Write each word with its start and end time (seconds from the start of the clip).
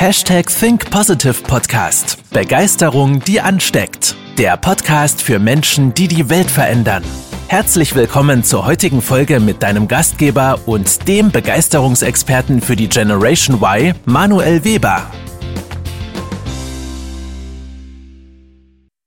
Hashtag 0.00 0.46
Think 0.46 0.92
Positive 0.92 1.42
Podcast. 1.42 2.22
Begeisterung, 2.32 3.18
die 3.18 3.40
ansteckt. 3.40 4.14
Der 4.38 4.56
Podcast 4.56 5.20
für 5.20 5.40
Menschen, 5.40 5.92
die 5.92 6.06
die 6.06 6.30
Welt 6.30 6.48
verändern. 6.48 7.02
Herzlich 7.48 7.96
willkommen 7.96 8.44
zur 8.44 8.64
heutigen 8.64 9.02
Folge 9.02 9.40
mit 9.40 9.60
deinem 9.60 9.88
Gastgeber 9.88 10.60
und 10.66 11.08
dem 11.08 11.32
Begeisterungsexperten 11.32 12.60
für 12.60 12.76
die 12.76 12.88
Generation 12.88 13.56
Y, 13.56 13.92
Manuel 14.04 14.64
Weber. 14.64 15.02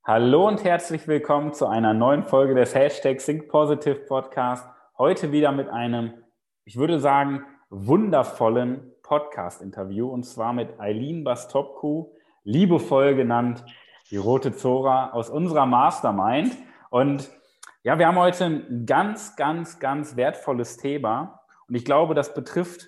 Hallo 0.04 0.50
und 0.50 0.62
herzlich 0.66 1.08
willkommen 1.08 1.54
zu 1.54 1.68
einer 1.68 1.94
neuen 1.94 2.26
Folge 2.26 2.54
des 2.54 2.76
Hashtag 2.76 3.20
Think 3.20 3.48
Positive 3.48 3.96
Podcast. 3.96 4.68
Heute 4.98 5.32
wieder 5.32 5.54
mit 5.54 5.70
einem, 5.70 6.16
ich 6.66 6.76
würde 6.76 7.00
sagen, 7.00 7.46
wundervollen 7.70 8.91
Podcast-Interview 9.12 10.08
und 10.08 10.24
zwar 10.24 10.54
mit 10.54 10.80
Eileen 10.80 11.26
Bastopku, 11.26 12.14
liebevoll 12.46 13.14
genannt 13.14 13.66
die 14.10 14.16
Rote 14.16 14.56
Zora 14.56 15.12
aus 15.12 15.30
unserer 15.30 15.66
Mastermind. 15.66 16.56
Und 16.92 17.30
ja, 17.84 18.00
wir 18.00 18.08
haben 18.08 18.18
heute 18.18 18.46
ein 18.46 18.86
ganz, 18.86 19.36
ganz, 19.36 19.80
ganz 19.80 20.16
wertvolles 20.16 20.78
Thema 20.78 21.42
und 21.68 21.76
ich 21.76 21.84
glaube, 21.84 22.16
das 22.16 22.34
betrifft 22.34 22.88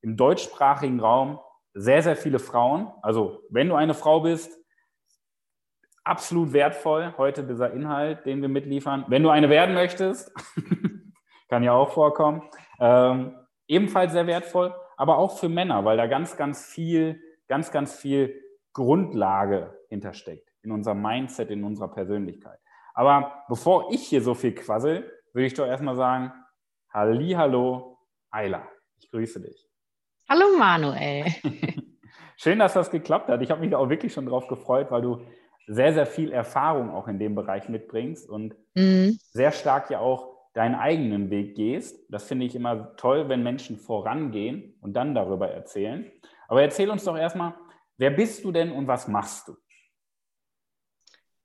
im 0.00 0.16
deutschsprachigen 0.16 0.98
Raum 0.98 1.38
sehr, 1.72 2.02
sehr 2.02 2.16
viele 2.16 2.40
Frauen. 2.40 2.90
Also, 3.00 3.44
wenn 3.48 3.68
du 3.68 3.76
eine 3.76 3.94
Frau 3.94 4.22
bist, 4.22 4.58
absolut 6.02 6.52
wertvoll 6.52 7.14
heute 7.16 7.44
dieser 7.44 7.72
Inhalt, 7.72 8.26
den 8.26 8.42
wir 8.42 8.48
mitliefern. 8.48 9.04
Wenn 9.06 9.22
du 9.22 9.30
eine 9.30 9.48
werden 9.48 9.76
möchtest, 9.76 10.32
kann 11.48 11.62
ja 11.62 11.74
auch 11.74 11.90
vorkommen, 11.90 12.42
ähm, 12.80 13.36
ebenfalls 13.68 14.10
sehr 14.10 14.26
wertvoll 14.26 14.74
aber 15.00 15.16
auch 15.16 15.38
für 15.38 15.48
Männer, 15.48 15.86
weil 15.86 15.96
da 15.96 16.06
ganz, 16.06 16.36
ganz 16.36 16.66
viel, 16.66 17.22
ganz, 17.48 17.70
ganz 17.70 17.96
viel 17.96 18.38
Grundlage 18.74 19.74
hintersteckt 19.88 20.52
in 20.60 20.72
unserem 20.72 21.00
Mindset, 21.00 21.50
in 21.50 21.64
unserer 21.64 21.88
Persönlichkeit. 21.88 22.58
Aber 22.92 23.44
bevor 23.48 23.90
ich 23.92 24.06
hier 24.06 24.20
so 24.20 24.34
viel 24.34 24.54
quassel, 24.54 25.10
würde 25.32 25.46
ich 25.46 25.54
doch 25.54 25.66
erstmal 25.66 25.96
sagen, 25.96 26.34
Halli, 26.92 27.30
hallo, 27.30 27.96
Ayla, 28.30 28.68
ich 28.98 29.10
grüße 29.10 29.40
dich. 29.40 29.70
Hallo 30.28 30.44
Manuel. 30.58 31.24
Schön, 32.36 32.58
dass 32.58 32.74
das 32.74 32.90
geklappt 32.90 33.30
hat. 33.30 33.40
Ich 33.40 33.50
habe 33.50 33.62
mich 33.62 33.74
auch 33.74 33.88
wirklich 33.88 34.12
schon 34.12 34.26
drauf 34.26 34.48
gefreut, 34.48 34.90
weil 34.90 35.00
du 35.00 35.22
sehr, 35.66 35.94
sehr 35.94 36.06
viel 36.06 36.30
Erfahrung 36.30 36.90
auch 36.90 37.08
in 37.08 37.18
dem 37.18 37.34
Bereich 37.34 37.70
mitbringst 37.70 38.28
und 38.28 38.54
mhm. 38.74 39.18
sehr 39.32 39.52
stark 39.52 39.88
ja 39.88 40.00
auch 40.00 40.29
deinen 40.52 40.74
eigenen 40.74 41.30
Weg 41.30 41.54
gehst. 41.54 42.04
Das 42.08 42.24
finde 42.26 42.46
ich 42.46 42.54
immer 42.54 42.96
toll, 42.96 43.28
wenn 43.28 43.42
Menschen 43.42 43.78
vorangehen 43.78 44.74
und 44.80 44.94
dann 44.94 45.14
darüber 45.14 45.50
erzählen. 45.50 46.10
Aber 46.48 46.62
erzähl 46.62 46.90
uns 46.90 47.04
doch 47.04 47.16
erstmal, 47.16 47.54
wer 47.96 48.10
bist 48.10 48.44
du 48.44 48.52
denn 48.52 48.72
und 48.72 48.86
was 48.86 49.06
machst 49.06 49.48
du? 49.48 49.56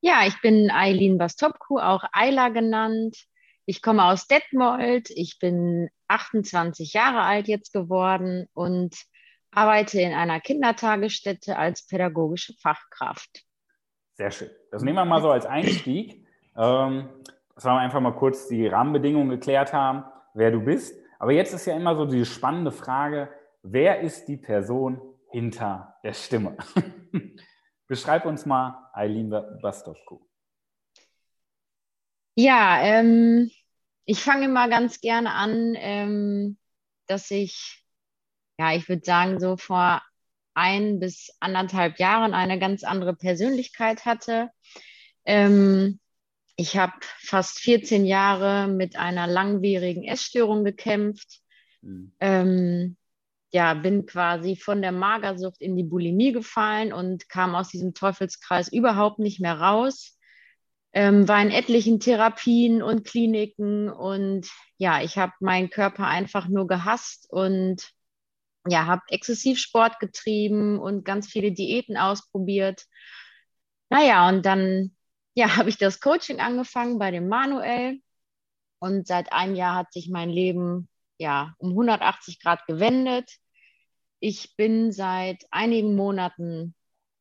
Ja, 0.02 0.26
ich 0.28 0.40
bin 0.42 0.70
Eileen 0.72 1.18
Bastopku, 1.18 1.80
auch 1.80 2.04
Ayla 2.12 2.50
genannt. 2.50 3.18
Ich 3.66 3.82
komme 3.82 4.06
aus 4.06 4.28
Detmold. 4.28 5.10
Ich 5.10 5.40
bin 5.40 5.90
28 6.08 6.94
Jahre 6.94 7.22
alt 7.22 7.48
jetzt 7.48 7.74
geworden 7.74 8.48
und 8.54 8.96
arbeite 9.52 10.02
in 10.02 10.14
einer 10.14 10.40
Kindertagesstätte 10.40 11.58
als 11.58 11.88
pädagogische 11.88 12.54
Fachkraft. 12.62 13.44
Sehr 14.14 14.32
schön. 14.32 14.50
Das 14.72 14.84
nehmen 14.84 14.98
wir 14.98 15.06
mal 15.06 15.22
so 15.22 15.32
als 15.32 15.46
Einstieg. 15.46 16.26
Ähm, 16.58 17.10
dass 17.56 17.66
wir 17.66 17.74
einfach 17.74 18.02
mal 18.02 18.14
kurz 18.14 18.48
die 18.48 18.68
Rahmenbedingungen 18.68 19.30
geklärt 19.30 19.74
haben, 19.74 20.04
wer 20.34 20.52
du 20.52 20.60
bist. 20.60 20.96
Aber 21.20 21.32
jetzt 21.32 21.54
ist 21.54 21.66
ja 21.66 21.76
immer 21.76 21.96
so 21.96 22.06
die 22.06 22.26
spannende 22.26 22.72
Frage, 22.72 23.30
wer 23.64 24.02
ist 24.02 24.28
die 24.28 24.38
Person 24.38 25.02
hinter 25.32 25.96
der 26.04 26.14
Stimme? 26.14 26.58
Beschreib 27.88 28.26
uns 28.26 28.46
mal 28.46 28.90
Eileen 28.94 29.30
Bastowko. 29.62 30.28
Ja, 32.36 32.82
ähm, 32.82 33.50
ich 34.04 34.22
fange 34.22 34.50
mal 34.50 34.70
ganz 34.70 35.00
gerne 35.00 35.32
an, 35.32 35.76
ähm, 35.78 36.58
dass 37.08 37.32
ich, 37.32 37.86
ja, 38.60 38.74
ich 38.74 38.90
würde 38.90 39.06
sagen, 39.06 39.40
so 39.40 39.56
vor 39.56 40.02
ein 40.54 41.00
bis 41.00 41.36
anderthalb 41.40 42.00
Jahren 42.00 42.34
eine 42.34 42.60
ganz 42.60 42.84
andere 42.84 43.16
Persönlichkeit 43.16 44.06
hatte. 44.06 44.50
Ähm, 45.26 46.00
ich 46.56 46.78
habe 46.78 46.94
fast 47.20 47.60
14 47.60 48.06
Jahre 48.06 48.68
mit 48.68 48.96
einer 48.96 49.28
langwierigen 49.28 50.04
Essstörung 50.04 50.64
gekämpft. 50.64 51.42
Mhm. 51.82 52.14
Ähm, 52.20 52.98
ja, 53.52 53.74
bin 53.74 54.06
quasi 54.06 54.56
von 54.56 54.82
der 54.82 54.92
Magersucht 54.92 55.62
in 55.62 55.76
die 55.76 55.84
Bulimie 55.84 56.32
gefallen 56.32 56.92
und 56.92 57.30
kam 57.30 57.56
aus 57.56 57.70
diesem 57.70 57.94
Teufelskreis 57.94 58.72
überhaupt 58.72 59.20
nicht 59.20 59.40
mehr 59.40 59.60
raus. 59.60 60.18
Ähm, 60.94 61.28
war 61.28 61.42
in 61.42 61.52
etlichen 61.52 62.00
Therapien 62.00 62.82
und 62.82 63.06
Kliniken 63.06 63.90
und 63.90 64.50
ja, 64.78 65.02
ich 65.02 65.18
habe 65.18 65.34
meinen 65.42 65.70
Körper 65.70 66.08
einfach 66.08 66.48
nur 66.48 66.68
gehasst 66.68 67.28
und 67.30 67.92
ja, 68.68 68.86
habe 68.86 69.02
exzessiv 69.10 69.60
Sport 69.60 70.00
getrieben 70.00 70.80
und 70.80 71.04
ganz 71.04 71.28
viele 71.28 71.52
Diäten 71.52 71.98
ausprobiert. 71.98 72.86
Naja, 73.90 74.28
und 74.30 74.46
dann 74.46 74.96
ja, 75.36 75.58
habe 75.58 75.70
ich 75.70 75.78
das 75.78 76.00
Coaching 76.00 76.40
angefangen 76.40 76.98
bei 76.98 77.12
dem 77.12 77.28
Manuel 77.28 78.00
und 78.80 79.06
seit 79.06 79.34
einem 79.34 79.56
Jahr 79.56 79.76
hat 79.76 79.92
sich 79.92 80.10
mein 80.10 80.30
Leben 80.30 80.88
ja 81.18 81.54
um 81.58 81.72
180 81.72 82.40
Grad 82.40 82.66
gewendet. 82.68 83.30
Ich 84.20 84.56
bin 84.56 84.92
seit 84.94 85.46
einigen 85.52 85.96
Monaten 85.96 86.74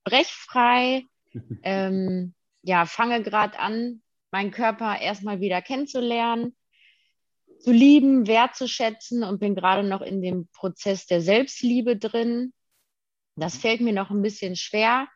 brechfrei, 0.05 1.05
ähm, 1.65 2.35
ja, 2.63 2.87
fange 2.87 3.23
gerade 3.23 3.59
an, 3.59 4.01
meinen 4.31 4.53
Körper 4.53 5.01
erstmal 5.01 5.41
wieder 5.41 5.61
kennenzulernen, 5.61 6.57
zu 7.59 7.73
lieben, 7.73 8.27
wertzuschätzen 8.27 9.25
und 9.25 9.41
bin 9.41 9.55
gerade 9.55 9.87
noch 9.87 10.03
in 10.03 10.23
dem 10.23 10.49
Prozess 10.53 11.07
der 11.07 11.21
Selbstliebe 11.21 11.97
drin. 11.97 12.53
Das 13.37 13.57
fällt 13.57 13.81
mir 13.81 13.93
noch 13.93 14.11
ein 14.11 14.23
bisschen 14.23 14.55
schwer, 14.55 15.09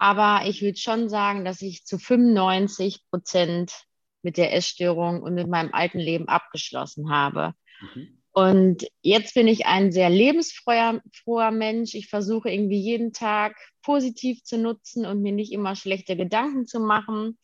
aber 0.00 0.46
ich 0.46 0.62
würde 0.62 0.78
schon 0.78 1.10
sagen, 1.10 1.44
dass 1.44 1.60
ich 1.60 1.84
zu 1.84 1.98
95 1.98 3.04
Prozent 3.10 3.84
mit 4.22 4.38
der 4.38 4.54
Essstörung 4.54 5.22
und 5.22 5.34
mit 5.34 5.46
meinem 5.46 5.74
alten 5.74 5.98
Leben 5.98 6.26
abgeschlossen 6.26 7.10
habe. 7.10 7.52
Mhm. 7.82 8.22
Und 8.32 8.86
jetzt 9.02 9.34
bin 9.34 9.46
ich 9.46 9.66
ein 9.66 9.92
sehr 9.92 10.08
lebensfroher 10.08 11.50
Mensch. 11.50 11.94
Ich 11.94 12.08
versuche 12.08 12.48
irgendwie 12.50 12.80
jeden 12.80 13.12
Tag 13.12 13.56
positiv 13.82 14.42
zu 14.42 14.56
nutzen 14.56 15.04
und 15.04 15.20
mir 15.20 15.32
nicht 15.32 15.52
immer 15.52 15.76
schlechte 15.76 16.16
Gedanken 16.16 16.66
zu 16.66 16.80
machen, 16.80 17.38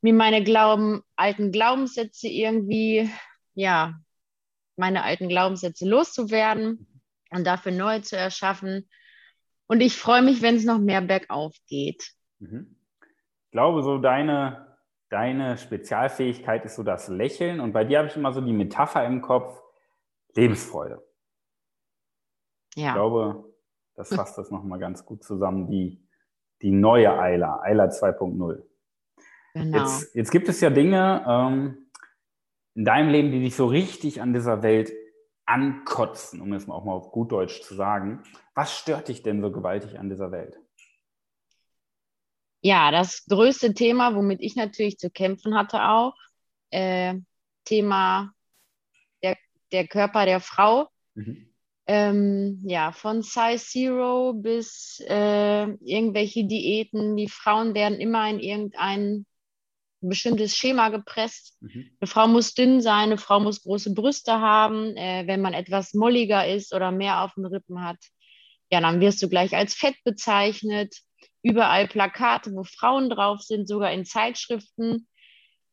mir 0.00 0.14
meine 0.14 0.42
Glauben, 0.42 1.02
alten 1.14 1.52
Glaubenssätze 1.52 2.26
irgendwie, 2.26 3.10
ja, 3.54 4.00
meine 4.76 5.04
alten 5.04 5.28
Glaubenssätze 5.28 5.86
loszuwerden 5.86 7.02
und 7.28 7.46
dafür 7.46 7.72
neu 7.72 8.00
zu 8.00 8.16
erschaffen 8.16 8.88
und 9.72 9.80
ich 9.80 9.96
freue 9.96 10.20
mich, 10.20 10.42
wenn 10.42 10.56
es 10.56 10.66
noch 10.66 10.78
mehr 10.78 11.00
bergauf 11.00 11.56
geht. 11.66 12.12
Mhm. 12.40 12.76
Ich 13.46 13.52
glaube, 13.52 13.82
so 13.82 13.96
deine, 13.96 14.76
deine 15.08 15.56
Spezialfähigkeit 15.56 16.66
ist 16.66 16.74
so 16.74 16.82
das 16.82 17.08
Lächeln. 17.08 17.58
Und 17.58 17.72
bei 17.72 17.82
dir 17.82 18.00
habe 18.00 18.08
ich 18.08 18.14
immer 18.14 18.34
so 18.34 18.42
die 18.42 18.52
Metapher 18.52 19.06
im 19.06 19.22
Kopf, 19.22 19.62
Lebensfreude. 20.34 21.02
Ja. 22.74 22.88
Ich 22.88 22.94
glaube, 22.96 23.50
das 23.94 24.14
fasst 24.14 24.36
das 24.36 24.50
nochmal 24.50 24.78
ganz 24.78 25.06
gut 25.06 25.24
zusammen, 25.24 25.70
die, 25.70 26.06
die 26.60 26.70
neue 26.70 27.18
Eila, 27.18 27.62
Eila 27.62 27.86
2.0. 27.86 28.62
Genau. 29.54 29.78
Jetzt, 29.78 30.14
jetzt 30.14 30.30
gibt 30.30 30.50
es 30.50 30.60
ja 30.60 30.68
Dinge 30.68 31.24
ähm, 31.26 31.86
in 32.74 32.84
deinem 32.84 33.08
Leben, 33.08 33.30
die 33.30 33.40
dich 33.40 33.56
so 33.56 33.64
richtig 33.64 34.20
an 34.20 34.34
dieser 34.34 34.62
Welt 34.62 34.92
ankotzen, 35.52 36.40
um 36.40 36.52
es 36.54 36.68
auch 36.68 36.84
mal 36.84 36.94
auf 36.94 37.12
gut 37.12 37.30
Deutsch 37.30 37.60
zu 37.60 37.74
sagen. 37.74 38.22
Was 38.54 38.76
stört 38.76 39.08
dich 39.08 39.22
denn 39.22 39.42
so 39.42 39.52
gewaltig 39.52 39.98
an 39.98 40.08
dieser 40.08 40.32
Welt? 40.32 40.58
Ja, 42.62 42.90
das 42.90 43.26
größte 43.26 43.74
Thema, 43.74 44.14
womit 44.14 44.40
ich 44.40 44.56
natürlich 44.56 44.98
zu 44.98 45.10
kämpfen 45.10 45.54
hatte 45.54 45.82
auch, 45.82 46.14
äh, 46.70 47.14
Thema 47.64 48.32
der, 49.22 49.36
der 49.72 49.86
Körper 49.88 50.24
der 50.24 50.40
Frau. 50.40 50.88
Mhm. 51.14 51.48
Ähm, 51.86 52.62
ja, 52.64 52.92
von 52.92 53.22
Size 53.22 53.58
Zero 53.58 54.32
bis 54.32 55.02
äh, 55.06 55.64
irgendwelche 55.64 56.44
Diäten. 56.44 57.16
Die 57.16 57.28
Frauen 57.28 57.74
werden 57.74 57.98
immer 58.00 58.30
in 58.30 58.38
irgendein 58.38 59.26
ein 60.02 60.08
bestimmtes 60.08 60.56
Schema 60.56 60.88
gepresst. 60.88 61.56
Mhm. 61.60 61.90
Eine 62.00 62.08
Frau 62.08 62.28
muss 62.28 62.54
dünn 62.54 62.80
sein, 62.80 63.04
eine 63.04 63.18
Frau 63.18 63.40
muss 63.40 63.62
große 63.62 63.94
Brüste 63.94 64.40
haben. 64.40 64.96
Äh, 64.96 65.24
wenn 65.26 65.40
man 65.40 65.54
etwas 65.54 65.94
molliger 65.94 66.46
ist 66.46 66.74
oder 66.74 66.90
mehr 66.90 67.22
auf 67.22 67.34
den 67.34 67.46
Rippen 67.46 67.84
hat, 67.84 67.98
ja, 68.70 68.80
dann 68.80 69.00
wirst 69.00 69.22
du 69.22 69.28
gleich 69.28 69.54
als 69.54 69.74
fett 69.74 69.96
bezeichnet. 70.04 70.94
Überall 71.42 71.88
Plakate, 71.88 72.52
wo 72.52 72.64
Frauen 72.64 73.10
drauf 73.10 73.42
sind, 73.42 73.68
sogar 73.68 73.92
in 73.92 74.04
Zeitschriften. 74.04 75.06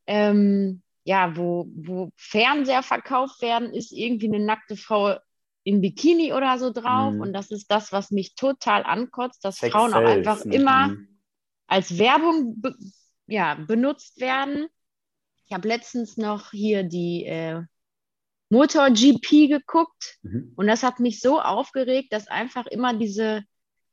Ähm, 0.08 0.82
ja, 1.04 1.36
wo, 1.36 1.68
wo 1.76 2.12
Fernseher 2.18 2.84
verkauft 2.84 3.42
werden, 3.42 3.74
ist 3.74 3.92
irgendwie 3.92 4.28
eine 4.28 4.44
nackte 4.44 4.76
Frau 4.76 5.18
in 5.64 5.82
Bikini 5.82 6.34
oder 6.34 6.58
so 6.60 6.72
drauf. 6.72 7.14
Mhm. 7.14 7.22
Und 7.22 7.34
das 7.34 7.52
ist 7.52 7.72
das, 7.72 7.92
was 7.92 8.12
mich 8.12 8.36
total 8.36 8.84
ankotzt, 8.84 9.44
dass 9.46 9.58
Sex 9.58 9.72
Frauen 9.72 9.94
auch 9.94 10.02
einfach 10.02 10.44
ne? 10.46 10.56
immer 10.56 10.88
mhm. 10.90 11.20
als 11.68 11.98
Werbung 11.98 12.62
ja, 13.30 13.56
benutzt 13.56 14.20
werden. 14.20 14.68
Ich 15.46 15.54
habe 15.54 15.68
letztens 15.68 16.18
noch 16.18 16.52
hier 16.52 16.84
die 16.84 17.26
äh, 17.26 17.62
MotoGP 18.50 19.48
geguckt 19.48 20.20
mhm. 20.22 20.54
und 20.56 20.68
das 20.68 20.84
hat 20.84 21.00
mich 21.00 21.22
so 21.22 21.40
aufgeregt, 21.42 22.12
dass 22.12 22.28
einfach 22.28 22.66
immer 22.68 22.94
diese 22.94 23.44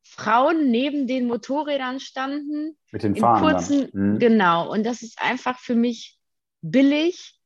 Frauen 0.02 0.70
neben 0.70 1.06
den 1.06 1.26
Motorrädern 1.26 2.00
standen. 2.00 2.78
Mit 2.92 3.02
den 3.02 3.16
Fahrern. 3.16 3.88
Mhm. 3.92 4.18
Genau. 4.18 4.70
Und 4.70 4.84
das 4.84 5.02
ist 5.02 5.20
einfach 5.20 5.58
für 5.58 5.74
mich 5.74 6.18
billig 6.62 7.38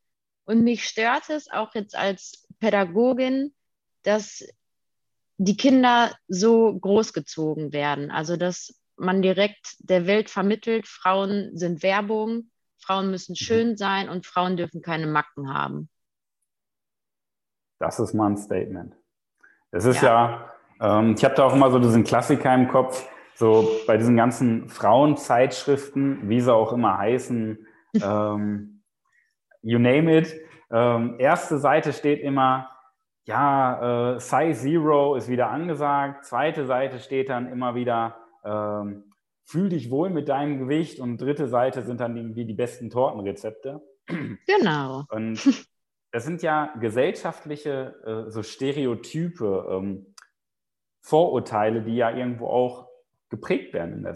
und 0.44 0.62
mich 0.62 0.84
stört 0.84 1.30
es 1.30 1.50
auch 1.50 1.74
jetzt 1.74 1.96
als 1.96 2.46
Pädagogin, 2.58 3.54
dass 4.02 4.44
die 5.38 5.56
Kinder 5.56 6.14
so 6.28 6.78
großgezogen 6.78 7.72
werden. 7.72 8.10
Also 8.10 8.36
dass 8.36 8.79
man 9.00 9.22
direkt 9.22 9.76
der 9.78 10.06
Welt 10.06 10.30
vermittelt, 10.30 10.86
Frauen 10.86 11.56
sind 11.56 11.82
Werbung, 11.82 12.50
Frauen 12.78 13.10
müssen 13.10 13.32
mhm. 13.32 13.36
schön 13.36 13.76
sein 13.76 14.08
und 14.08 14.26
Frauen 14.26 14.56
dürfen 14.56 14.82
keine 14.82 15.06
Macken 15.06 15.52
haben. 15.52 15.88
Das 17.78 17.98
ist 17.98 18.14
mal 18.14 18.30
ein 18.30 18.36
Statement. 18.36 18.94
Es 19.70 19.84
ist 19.84 20.02
ja, 20.02 20.52
ja 20.80 20.98
ähm, 20.98 21.14
ich 21.16 21.24
habe 21.24 21.34
da 21.34 21.44
auch 21.44 21.54
immer 21.54 21.70
so 21.70 21.78
diesen 21.78 22.04
Klassiker 22.04 22.54
im 22.54 22.68
Kopf, 22.68 23.08
so 23.34 23.68
bei 23.86 23.96
diesen 23.96 24.16
ganzen 24.16 24.68
Frauenzeitschriften, 24.68 26.28
wie 26.28 26.40
sie 26.40 26.52
auch 26.52 26.72
immer 26.72 26.98
heißen, 26.98 27.66
ähm, 27.94 28.82
you 29.62 29.78
name 29.78 30.18
it. 30.18 30.34
Ähm, 30.70 31.16
erste 31.18 31.58
Seite 31.58 31.92
steht 31.92 32.20
immer, 32.20 32.70
ja, 33.26 34.14
äh, 34.14 34.20
Size 34.20 34.60
Zero 34.60 35.14
ist 35.14 35.28
wieder 35.28 35.50
angesagt. 35.50 36.24
Zweite 36.24 36.66
Seite 36.66 36.98
steht 36.98 37.28
dann 37.28 37.50
immer 37.50 37.74
wieder, 37.74 38.19
ähm, 38.44 39.04
fühl 39.44 39.68
dich 39.68 39.90
wohl 39.90 40.10
mit 40.10 40.28
deinem 40.28 40.58
Gewicht. 40.58 41.00
Und 41.00 41.20
dritte 41.20 41.48
Seite 41.48 41.82
sind 41.82 42.00
dann 42.00 42.16
irgendwie 42.16 42.44
die 42.44 42.54
besten 42.54 42.90
Tortenrezepte. 42.90 43.80
Genau. 44.46 45.04
Und 45.10 45.40
das 46.12 46.24
sind 46.24 46.42
ja 46.42 46.74
gesellschaftliche 46.80 48.26
äh, 48.26 48.30
so 48.30 48.42
Stereotype, 48.42 49.66
ähm, 49.70 50.14
Vorurteile, 51.02 51.82
die 51.82 51.96
ja 51.96 52.10
irgendwo 52.10 52.48
auch 52.48 52.88
geprägt 53.30 53.72
werden 53.72 53.94
in 53.94 54.02
der 54.02 54.14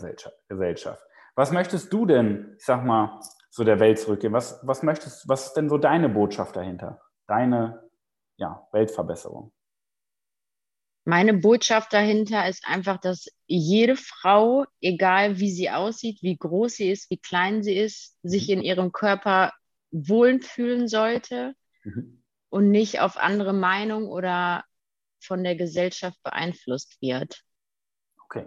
Gesellschaft. 0.48 1.02
Was 1.34 1.50
möchtest 1.50 1.92
du 1.92 2.04
denn, 2.04 2.54
ich 2.58 2.64
sag 2.64 2.84
mal, 2.84 3.20
so 3.50 3.64
der 3.64 3.80
Welt 3.80 3.98
zurückgeben? 3.98 4.34
Was, 4.34 4.60
was 4.66 4.82
möchtest, 4.82 5.28
was 5.28 5.46
ist 5.46 5.54
denn 5.54 5.68
so 5.68 5.78
deine 5.78 6.08
Botschaft 6.08 6.56
dahinter? 6.56 7.00
Deine 7.26 7.88
ja, 8.36 8.66
Weltverbesserung? 8.72 9.52
Meine 11.04 11.34
Botschaft 11.34 11.92
dahinter 11.92 12.48
ist 12.48 12.66
einfach, 12.66 12.98
dass 12.98 13.26
jede 13.46 13.94
Frau, 13.94 14.64
egal 14.80 15.38
wie 15.38 15.50
sie 15.50 15.70
aussieht, 15.70 16.22
wie 16.22 16.36
groß 16.36 16.76
sie 16.76 16.90
ist, 16.90 17.10
wie 17.10 17.18
klein 17.18 17.62
sie 17.62 17.76
ist, 17.76 18.16
sich 18.22 18.48
mhm. 18.48 18.54
in 18.54 18.62
ihrem 18.62 18.92
Körper 18.92 19.52
wohlfühlen 19.90 20.88
sollte 20.88 21.54
mhm. 21.82 22.22
und 22.48 22.70
nicht 22.70 23.00
auf 23.00 23.18
andere 23.18 23.52
Meinung 23.52 24.08
oder 24.08 24.64
von 25.22 25.44
der 25.44 25.56
Gesellschaft 25.56 26.22
beeinflusst 26.22 27.00
wird. 27.02 27.42
Okay. 28.24 28.46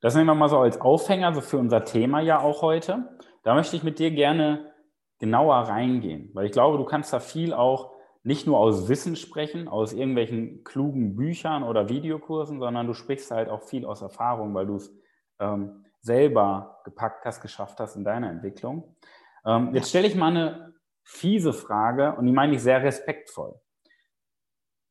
Das 0.00 0.14
nehmen 0.14 0.26
wir 0.26 0.34
mal 0.34 0.48
so 0.48 0.58
als 0.58 0.80
Aufhänger 0.80 1.34
so 1.34 1.40
für 1.40 1.58
unser 1.58 1.84
Thema 1.84 2.20
ja 2.20 2.40
auch 2.40 2.60
heute. 2.60 3.18
Da 3.42 3.54
möchte 3.54 3.76
ich 3.76 3.82
mit 3.82 3.98
dir 3.98 4.10
gerne 4.10 4.72
genauer 5.18 5.56
reingehen, 5.56 6.30
weil 6.34 6.46
ich 6.46 6.52
glaube, 6.52 6.76
du 6.76 6.84
kannst 6.84 7.12
da 7.12 7.20
viel 7.20 7.54
auch 7.54 7.95
nicht 8.26 8.44
nur 8.44 8.58
aus 8.58 8.88
Wissen 8.88 9.14
sprechen, 9.14 9.68
aus 9.68 9.92
irgendwelchen 9.92 10.64
klugen 10.64 11.14
Büchern 11.14 11.62
oder 11.62 11.88
Videokursen, 11.88 12.58
sondern 12.58 12.88
du 12.88 12.92
sprichst 12.92 13.30
halt 13.30 13.48
auch 13.48 13.62
viel 13.62 13.86
aus 13.86 14.02
Erfahrung, 14.02 14.52
weil 14.52 14.66
du 14.66 14.76
es 14.76 14.92
ähm, 15.38 15.84
selber 16.00 16.80
gepackt 16.84 17.24
hast, 17.24 17.40
geschafft 17.40 17.78
hast 17.78 17.94
in 17.94 18.02
deiner 18.02 18.28
Entwicklung. 18.28 18.96
Ähm, 19.44 19.72
jetzt 19.76 19.90
stelle 19.90 20.08
ich 20.08 20.16
mal 20.16 20.30
eine 20.30 20.74
fiese 21.04 21.52
Frage 21.52 22.16
und 22.16 22.26
die 22.26 22.32
meine 22.32 22.56
ich 22.56 22.62
sehr 22.62 22.82
respektvoll. 22.82 23.60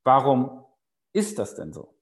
Warum 0.06 0.64
ist 1.12 1.38
das 1.38 1.56
denn 1.56 1.74
so? 1.74 1.94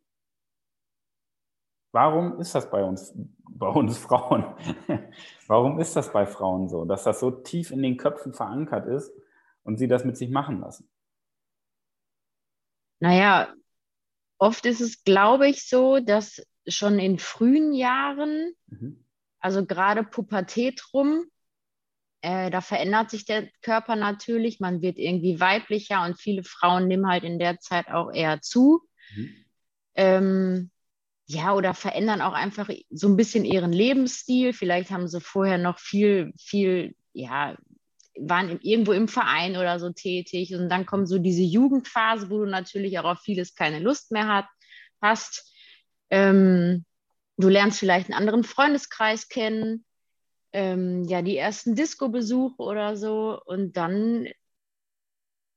Warum 1.92 2.40
ist 2.40 2.54
das 2.54 2.70
bei 2.70 2.84
uns, 2.84 3.12
bei 3.50 3.70
uns 3.70 3.98
Frauen? 3.98 4.54
Warum 5.48 5.80
ist 5.80 5.96
das 5.96 6.14
bei 6.14 6.28
Frauen 6.28 6.70
so, 6.70 6.86
dass 6.86 7.06
das 7.06 7.20
so 7.20 7.32
tief 7.32 7.72
in 7.72 7.82
den 7.82 7.98
Köpfen 7.98 8.34
verankert 8.34 8.86
ist 8.86 9.12
und 9.64 9.78
sie 9.78 9.88
das 9.88 10.06
mit 10.06 10.16
sich 10.16 10.30
machen 10.30 10.60
lassen? 10.60 10.88
Naja, 13.04 13.54
oft 14.38 14.66
ist 14.66 14.80
es, 14.80 15.04
glaube 15.04 15.50
ich, 15.50 15.68
so, 15.68 16.00
dass 16.00 16.42
schon 16.66 17.00
in 17.00 17.20
frühen 17.20 17.74
Jahren, 17.74 18.54
mhm. 18.68 19.04
also 19.40 19.66
gerade 19.66 20.06
Pubertät 20.06 20.82
rum, 20.94 21.26
äh, 22.22 22.50
da 22.50 22.62
verändert 22.62 23.10
sich 23.10 23.26
der 23.26 23.50
Körper 23.62 23.98
natürlich, 23.98 24.62
man 24.62 24.82
wird 24.82 24.98
irgendwie 24.98 25.42
weiblicher 25.42 26.06
und 26.06 26.18
viele 26.18 26.46
Frauen 26.46 26.88
nehmen 26.88 27.06
halt 27.06 27.26
in 27.26 27.40
der 27.40 27.60
Zeit 27.60 27.90
auch 27.90 28.10
eher 28.10 28.40
zu. 28.40 28.88
Mhm. 29.14 29.46
Ähm, 29.96 30.72
ja, 31.26 31.54
oder 31.56 31.74
verändern 31.74 32.22
auch 32.22 32.32
einfach 32.32 32.70
so 32.90 33.10
ein 33.10 33.18
bisschen 33.18 33.44
ihren 33.44 33.74
Lebensstil. 33.74 34.54
Vielleicht 34.54 34.92
haben 34.92 35.10
sie 35.10 35.20
vorher 35.20 35.58
noch 35.58 35.78
viel, 35.78 36.32
viel, 36.38 36.96
ja, 37.12 37.58
waren 38.20 38.60
irgendwo 38.62 38.92
im 38.92 39.08
Verein 39.08 39.58
oder 39.58 39.80
so 39.80 39.92
tätig. 39.92 40.54
Und 40.54 40.70
dann 40.70 40.86
kommt 40.86 41.08
so 41.08 41.20
diese 41.20 41.42
Jugendphase, 41.42 42.30
wo 42.30 42.40
du 42.40 42.46
natürlich 42.46 43.00
auch 43.00 43.06
auf 43.06 43.20
vieles 43.22 43.56
keine 43.56 43.80
Lust 43.80 44.12
mehr 44.12 44.28
hat, 44.28 44.48
hast. 45.02 45.52
Ähm, 46.10 46.86
du 47.38 47.50
lernst 47.50 47.80
vielleicht 47.80 48.08
einen 48.10 48.20
anderen 48.20 48.44
Freundeskreis 48.44 49.30
kennen, 49.30 49.86
ähm, 50.52 51.04
ja, 51.06 51.22
die 51.22 51.38
ersten 51.38 51.76
Disco-Besuche 51.76 52.62
oder 52.62 52.96
so. 52.96 53.40
Und 53.44 53.76
dann 53.78 54.28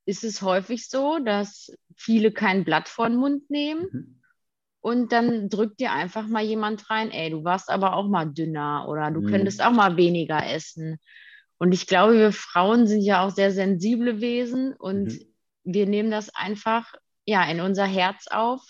ist 0.07 0.25
es 0.25 0.41
häufig 0.41 0.89
so, 0.89 1.19
dass 1.19 1.73
viele 1.97 2.33
kein 2.33 2.65
Blatt 2.65 2.89
vor 2.89 3.09
den 3.09 3.19
Mund 3.19 3.51
nehmen. 3.51 3.89
Mhm. 3.93 4.23
Und 4.81 5.11
dann 5.11 5.49
drückt 5.49 5.81
dir 5.81 5.91
einfach 5.91 6.29
mal 6.29 6.45
jemand 6.45 6.89
rein, 6.91 7.11
ey, 7.11 7.31
du 7.31 7.43
warst 7.43 7.71
aber 7.71 7.95
auch 7.95 8.07
mal 8.07 8.27
dünner 8.27 8.87
oder 8.89 9.11
du 9.11 9.21
mhm. 9.21 9.27
könntest 9.27 9.61
auch 9.61 9.73
mal 9.73 9.97
weniger 9.97 10.47
essen. 10.49 11.01
Und 11.59 11.73
ich 11.73 11.87
glaube, 11.87 12.15
wir 12.15 12.33
Frauen 12.33 12.87
sind 12.87 13.01
ja 13.01 13.25
auch 13.25 13.31
sehr 13.31 13.51
sensible 13.51 14.21
Wesen 14.21 14.75
und 14.75 15.07
mhm. 15.07 15.27
wir 15.65 15.87
nehmen 15.87 16.11
das 16.11 16.35
einfach 16.35 16.95
ja 17.25 17.45
in 17.51 17.61
unser 17.61 17.87
Herz 17.87 18.27
auf. 18.31 18.63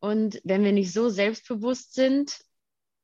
Und 0.00 0.40
wenn 0.44 0.64
wir 0.64 0.72
nicht 0.72 0.92
so 0.92 1.08
selbstbewusst 1.08 1.94
sind, 1.94 2.38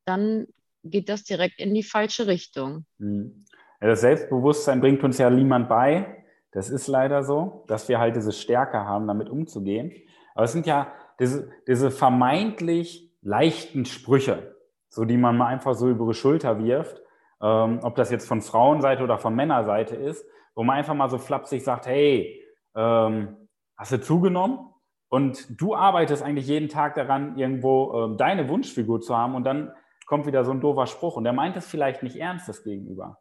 dann 0.04 0.46
geht 0.84 1.08
das 1.08 1.24
direkt 1.24 1.58
in 1.58 1.74
die 1.74 1.82
falsche 1.82 2.26
Richtung. 2.26 2.86
Mhm. 2.98 3.44
Ja, 3.80 3.88
das 3.88 4.00
Selbstbewusstsein 4.00 4.80
bringt 4.80 5.02
uns 5.02 5.18
ja 5.18 5.28
niemand 5.28 5.68
bei. 5.68 6.24
Das 6.52 6.70
ist 6.70 6.86
leider 6.86 7.24
so, 7.24 7.64
dass 7.66 7.88
wir 7.88 7.98
halt 7.98 8.16
diese 8.16 8.32
Stärke 8.32 8.78
haben, 8.78 9.06
damit 9.06 9.28
umzugehen. 9.28 9.92
Aber 10.34 10.44
es 10.44 10.52
sind 10.52 10.66
ja 10.66 10.92
diese, 11.18 11.50
diese 11.66 11.90
vermeintlich 11.90 13.12
leichten 13.22 13.84
Sprüche, 13.84 14.56
so 14.88 15.04
die 15.04 15.16
man 15.16 15.36
mal 15.36 15.48
einfach 15.48 15.74
so 15.74 15.88
über 15.88 16.06
die 16.06 16.14
Schulter 16.14 16.62
wirft 16.62 17.03
ähm, 17.44 17.80
ob 17.82 17.94
das 17.94 18.10
jetzt 18.10 18.26
von 18.26 18.40
Frauenseite 18.40 19.04
oder 19.04 19.18
von 19.18 19.34
Männerseite 19.34 19.94
ist, 19.94 20.26
wo 20.54 20.64
man 20.64 20.78
einfach 20.78 20.94
mal 20.94 21.10
so 21.10 21.18
flapsig 21.18 21.62
sagt, 21.62 21.86
hey, 21.86 22.42
ähm, 22.74 23.48
hast 23.76 23.92
du 23.92 24.00
zugenommen? 24.00 24.70
Und 25.08 25.60
du 25.60 25.74
arbeitest 25.74 26.22
eigentlich 26.22 26.46
jeden 26.46 26.70
Tag 26.70 26.94
daran, 26.94 27.36
irgendwo 27.36 27.92
ähm, 27.94 28.16
deine 28.16 28.48
Wunschfigur 28.48 29.00
zu 29.02 29.16
haben 29.16 29.34
und 29.34 29.44
dann 29.44 29.72
kommt 30.06 30.26
wieder 30.26 30.44
so 30.44 30.52
ein 30.52 30.60
doofer 30.60 30.86
Spruch 30.86 31.16
und 31.16 31.24
der 31.24 31.34
meint 31.34 31.56
es 31.56 31.66
vielleicht 31.66 32.02
nicht 32.02 32.16
ernst, 32.16 32.48
das 32.48 32.64
Gegenüber. 32.64 33.18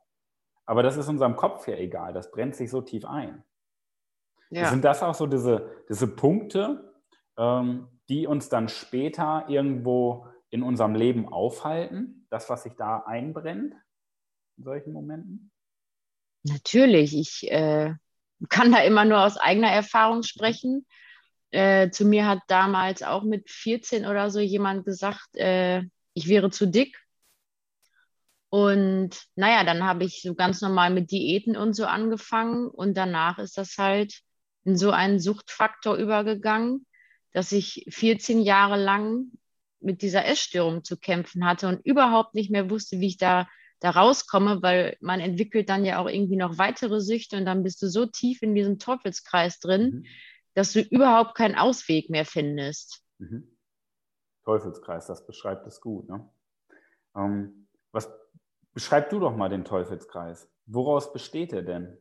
Aber 0.65 0.83
das 0.83 0.95
ist 0.95 1.09
unserem 1.09 1.35
Kopf 1.35 1.67
ja 1.67 1.75
egal, 1.75 2.13
das 2.13 2.31
brennt 2.31 2.55
sich 2.55 2.71
so 2.71 2.81
tief 2.81 3.05
ein. 3.05 3.43
Ja. 4.49 4.69
Sind 4.69 4.85
das 4.85 5.03
auch 5.03 5.13
so 5.13 5.27
diese, 5.27 5.69
diese 5.89 6.07
Punkte, 6.07 6.93
ähm, 7.37 7.89
die 8.07 8.25
uns 8.25 8.47
dann 8.47 8.69
später 8.69 9.45
irgendwo 9.49 10.27
in 10.49 10.63
unserem 10.63 10.95
Leben 10.95 11.27
aufhalten, 11.27 12.25
das, 12.29 12.49
was 12.49 12.63
sich 12.63 12.75
da 12.75 12.99
einbrennt? 12.99 13.75
In 14.57 14.63
solchen 14.63 14.93
Momenten? 14.93 15.51
Natürlich, 16.43 17.15
ich 17.15 17.51
äh, 17.51 17.93
kann 18.49 18.71
da 18.71 18.79
immer 18.79 19.05
nur 19.05 19.21
aus 19.21 19.37
eigener 19.37 19.69
Erfahrung 19.69 20.23
sprechen. 20.23 20.85
Äh, 21.51 21.91
zu 21.91 22.05
mir 22.05 22.27
hat 22.27 22.39
damals 22.47 23.03
auch 23.03 23.23
mit 23.23 23.49
14 23.49 24.05
oder 24.05 24.29
so 24.29 24.39
jemand 24.39 24.85
gesagt, 24.85 25.35
äh, 25.35 25.83
ich 26.13 26.27
wäre 26.27 26.49
zu 26.49 26.67
dick. 26.67 26.97
Und 28.49 29.19
naja, 29.35 29.63
dann 29.63 29.83
habe 29.83 30.03
ich 30.03 30.21
so 30.21 30.35
ganz 30.35 30.61
normal 30.61 30.91
mit 30.91 31.11
Diäten 31.11 31.55
und 31.55 31.73
so 31.73 31.85
angefangen. 31.85 32.67
Und 32.67 32.95
danach 32.95 33.39
ist 33.39 33.57
das 33.57 33.77
halt 33.77 34.21
in 34.63 34.77
so 34.77 34.91
einen 34.91 35.19
Suchtfaktor 35.19 35.95
übergegangen, 35.95 36.85
dass 37.31 37.51
ich 37.51 37.85
14 37.89 38.41
Jahre 38.41 38.77
lang 38.77 39.31
mit 39.79 40.01
dieser 40.01 40.25
Essstörung 40.25 40.83
zu 40.83 40.97
kämpfen 40.97 41.45
hatte 41.45 41.67
und 41.67 41.85
überhaupt 41.85 42.35
nicht 42.35 42.51
mehr 42.51 42.69
wusste, 42.69 42.99
wie 42.99 43.07
ich 43.07 43.17
da 43.17 43.47
da 43.83 43.89
rauskomme, 43.89 44.61
weil 44.61 44.95
man 45.01 45.19
entwickelt 45.19 45.67
dann 45.67 45.83
ja 45.83 45.99
auch 45.99 46.07
irgendwie 46.07 46.37
noch 46.37 46.57
weitere 46.57 47.01
Süchte 47.01 47.35
und 47.35 47.43
dann 47.43 47.63
bist 47.63 47.81
du 47.81 47.89
so 47.89 48.05
tief 48.05 48.41
in 48.41 48.55
diesem 48.55 48.79
Teufelskreis 48.79 49.59
drin, 49.59 49.83
mhm. 49.83 50.05
dass 50.53 50.71
du 50.71 50.79
überhaupt 50.79 51.35
keinen 51.35 51.55
Ausweg 51.55 52.09
mehr 52.09 52.23
findest. 52.23 53.03
Mhm. 53.17 53.57
Teufelskreis, 54.45 55.05
das 55.07 55.27
beschreibt 55.27 55.67
es 55.67 55.81
gut. 55.81 56.07
Ne? 56.07 56.25
Ähm, 57.13 57.67
was 57.91 58.09
beschreib 58.73 59.09
du 59.09 59.19
doch 59.19 59.35
mal 59.35 59.49
den 59.49 59.65
Teufelskreis? 59.65 60.49
Woraus 60.65 61.11
besteht 61.11 61.51
er 61.51 61.63
denn? 61.63 61.97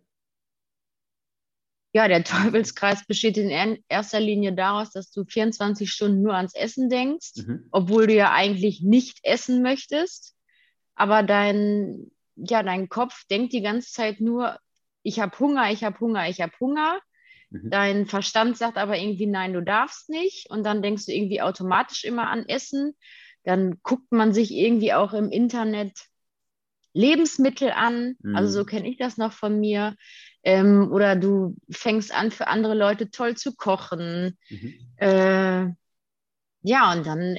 Ja, 1.92 2.06
der 2.06 2.22
Teufelskreis 2.22 3.04
besteht 3.06 3.36
in 3.36 3.82
erster 3.88 4.20
Linie 4.20 4.54
daraus, 4.54 4.92
dass 4.92 5.10
du 5.10 5.24
24 5.24 5.90
Stunden 5.90 6.22
nur 6.22 6.34
ans 6.34 6.54
Essen 6.54 6.88
denkst, 6.88 7.32
mhm. 7.44 7.66
obwohl 7.72 8.06
du 8.06 8.14
ja 8.14 8.30
eigentlich 8.30 8.82
nicht 8.82 9.18
essen 9.24 9.62
möchtest. 9.62 10.36
Aber 10.94 11.22
dein, 11.22 12.10
ja, 12.36 12.62
dein 12.62 12.88
Kopf 12.88 13.24
denkt 13.28 13.52
die 13.52 13.62
ganze 13.62 13.92
Zeit 13.92 14.20
nur, 14.20 14.58
ich 15.02 15.20
habe 15.20 15.38
Hunger, 15.38 15.70
ich 15.70 15.84
habe 15.84 15.98
Hunger, 16.00 16.28
ich 16.28 16.40
habe 16.40 16.52
Hunger. 16.60 17.00
Mhm. 17.50 17.70
Dein 17.70 18.06
Verstand 18.06 18.56
sagt 18.56 18.78
aber 18.78 18.98
irgendwie, 18.98 19.26
nein, 19.26 19.52
du 19.52 19.62
darfst 19.62 20.08
nicht. 20.08 20.48
Und 20.50 20.64
dann 20.64 20.82
denkst 20.82 21.06
du 21.06 21.12
irgendwie 21.12 21.42
automatisch 21.42 22.04
immer 22.04 22.28
an 22.30 22.48
Essen. 22.48 22.96
Dann 23.44 23.80
guckt 23.82 24.12
man 24.12 24.32
sich 24.32 24.52
irgendwie 24.52 24.92
auch 24.92 25.12
im 25.12 25.30
Internet 25.30 26.06
Lebensmittel 26.94 27.70
an. 27.70 28.16
Mhm. 28.20 28.36
Also 28.36 28.60
so 28.60 28.64
kenne 28.64 28.88
ich 28.88 28.98
das 28.98 29.16
noch 29.16 29.32
von 29.32 29.58
mir. 29.58 29.96
Ähm, 30.44 30.90
oder 30.92 31.16
du 31.16 31.56
fängst 31.70 32.12
an, 32.12 32.30
für 32.30 32.48
andere 32.48 32.74
Leute 32.74 33.10
toll 33.10 33.36
zu 33.36 33.54
kochen. 33.54 34.38
Mhm. 34.50 34.74
Äh, 34.96 35.66
ja, 36.64 36.92
und 36.92 37.06
dann, 37.06 37.38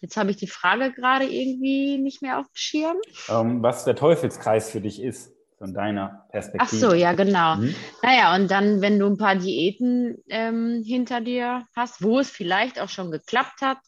jetzt 0.00 0.16
habe 0.16 0.30
ich 0.30 0.36
die 0.36 0.46
Frage 0.46 0.92
gerade 0.92 1.24
irgendwie 1.24 1.98
nicht 1.98 2.22
mehr 2.22 2.38
auf 2.38 2.46
dem 2.46 2.56
Schirm. 2.56 2.96
Ähm, 3.28 3.62
was 3.62 3.84
der 3.84 3.96
Teufelskreis 3.96 4.70
für 4.70 4.80
dich 4.80 5.00
ist, 5.02 5.32
von 5.58 5.74
deiner 5.74 6.26
Perspektive. 6.30 6.86
Ach 6.86 6.90
so, 6.90 6.94
ja, 6.94 7.12
genau. 7.12 7.56
Mhm. 7.56 7.74
Naja, 8.02 8.34
und 8.36 8.50
dann, 8.50 8.80
wenn 8.80 8.98
du 8.98 9.06
ein 9.06 9.18
paar 9.18 9.36
Diäten 9.36 10.16
ähm, 10.28 10.82
hinter 10.86 11.20
dir 11.20 11.66
hast, 11.74 12.02
wo 12.02 12.20
es 12.20 12.30
vielleicht 12.30 12.80
auch 12.80 12.88
schon 12.88 13.10
geklappt 13.10 13.60
hat, 13.60 13.78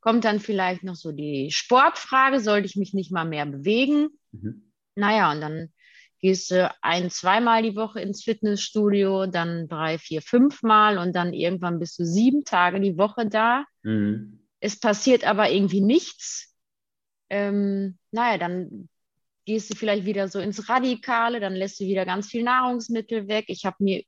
kommt 0.00 0.26
dann 0.26 0.38
vielleicht 0.38 0.84
noch 0.84 0.96
so 0.96 1.12
die 1.12 1.50
Sportfrage, 1.50 2.40
sollte 2.40 2.66
ich 2.66 2.76
mich 2.76 2.92
nicht 2.92 3.10
mal 3.10 3.24
mehr 3.24 3.46
bewegen? 3.46 4.08
Mhm. 4.32 4.70
Naja, 4.96 5.32
und 5.32 5.40
dann 5.40 5.68
gehst 6.20 6.50
du 6.50 6.70
ein, 6.82 7.10
zweimal 7.10 7.62
die 7.62 7.74
Woche 7.74 8.00
ins 8.00 8.22
Fitnessstudio, 8.22 9.26
dann 9.26 9.66
drei, 9.66 9.96
vier, 9.98 10.20
fünf 10.20 10.62
Mal 10.62 10.98
und 10.98 11.16
dann 11.16 11.32
irgendwann 11.32 11.78
bist 11.78 11.98
du 11.98 12.04
sieben 12.04 12.44
Tage 12.44 12.80
die 12.80 12.98
Woche 12.98 13.26
da. 13.26 13.64
Mhm. 13.82 14.43
Es 14.64 14.80
passiert 14.80 15.24
aber 15.24 15.50
irgendwie 15.50 15.82
nichts. 15.82 16.56
Ähm, 17.28 17.98
naja, 18.12 18.38
dann 18.38 18.88
gehst 19.44 19.70
du 19.70 19.76
vielleicht 19.76 20.06
wieder 20.06 20.26
so 20.28 20.38
ins 20.38 20.70
Radikale, 20.70 21.38
dann 21.38 21.52
lässt 21.52 21.80
du 21.80 21.84
wieder 21.84 22.06
ganz 22.06 22.28
viel 22.28 22.44
Nahrungsmittel 22.44 23.28
weg. 23.28 23.44
Ich 23.48 23.66
habe 23.66 23.76
mir 23.80 24.04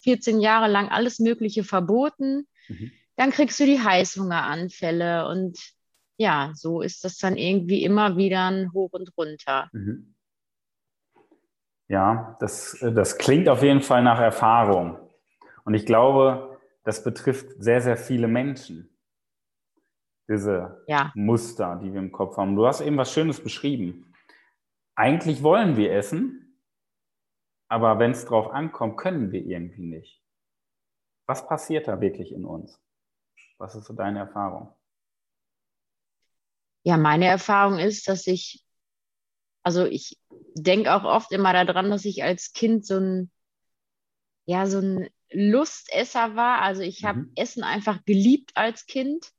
14 0.00 0.40
Jahre 0.40 0.66
lang 0.66 0.88
alles 0.88 1.20
Mögliche 1.20 1.62
verboten. 1.62 2.48
Mhm. 2.66 2.90
Dann 3.14 3.30
kriegst 3.30 3.60
du 3.60 3.64
die 3.64 3.78
Heißhungeranfälle 3.78 5.28
und 5.28 5.56
ja, 6.16 6.50
so 6.56 6.82
ist 6.82 7.04
das 7.04 7.18
dann 7.18 7.36
irgendwie 7.36 7.84
immer 7.84 8.16
wieder 8.16 8.50
ein 8.50 8.72
Hoch 8.72 8.90
und 8.94 9.16
runter. 9.16 9.70
Mhm. 9.72 10.16
Ja, 11.86 12.36
das, 12.40 12.76
das 12.80 13.18
klingt 13.18 13.48
auf 13.48 13.62
jeden 13.62 13.82
Fall 13.82 14.02
nach 14.02 14.18
Erfahrung. 14.18 14.98
Und 15.64 15.74
ich 15.74 15.86
glaube, 15.86 16.58
das 16.82 17.04
betrifft 17.04 17.46
sehr, 17.62 17.80
sehr 17.80 17.96
viele 17.96 18.26
Menschen. 18.26 18.91
Diese 20.28 20.84
ja. 20.86 21.12
Muster, 21.14 21.80
die 21.82 21.92
wir 21.92 22.00
im 22.00 22.12
Kopf 22.12 22.36
haben. 22.36 22.56
Du 22.56 22.66
hast 22.66 22.80
eben 22.80 22.96
was 22.96 23.12
Schönes 23.12 23.42
beschrieben. 23.42 24.14
Eigentlich 24.94 25.42
wollen 25.42 25.76
wir 25.76 25.92
essen, 25.92 26.58
aber 27.68 27.98
wenn 27.98 28.12
es 28.12 28.24
drauf 28.24 28.50
ankommt, 28.50 28.96
können 28.96 29.32
wir 29.32 29.44
irgendwie 29.44 29.86
nicht. 29.86 30.22
Was 31.26 31.46
passiert 31.46 31.88
da 31.88 32.00
wirklich 32.00 32.32
in 32.32 32.44
uns? 32.44 32.80
Was 33.58 33.74
ist 33.74 33.86
so 33.86 33.94
deine 33.94 34.20
Erfahrung? 34.20 34.74
Ja, 36.84 36.96
meine 36.96 37.26
Erfahrung 37.26 37.78
ist, 37.78 38.08
dass 38.08 38.26
ich 38.26 38.64
also 39.62 39.86
ich 39.86 40.18
denke 40.54 40.92
auch 40.92 41.04
oft 41.04 41.32
immer 41.32 41.52
daran, 41.52 41.90
dass 41.90 42.04
ich 42.04 42.22
als 42.22 42.52
Kind 42.52 42.84
so 42.84 42.98
ein, 42.98 43.30
ja, 44.44 44.66
so 44.66 44.78
ein 44.78 45.08
Lustesser 45.30 46.34
war. 46.36 46.62
Also 46.62 46.82
ich 46.82 47.04
habe 47.04 47.20
mhm. 47.20 47.32
Essen 47.36 47.62
einfach 47.62 48.04
geliebt 48.04 48.52
als 48.54 48.86
Kind. 48.86 49.30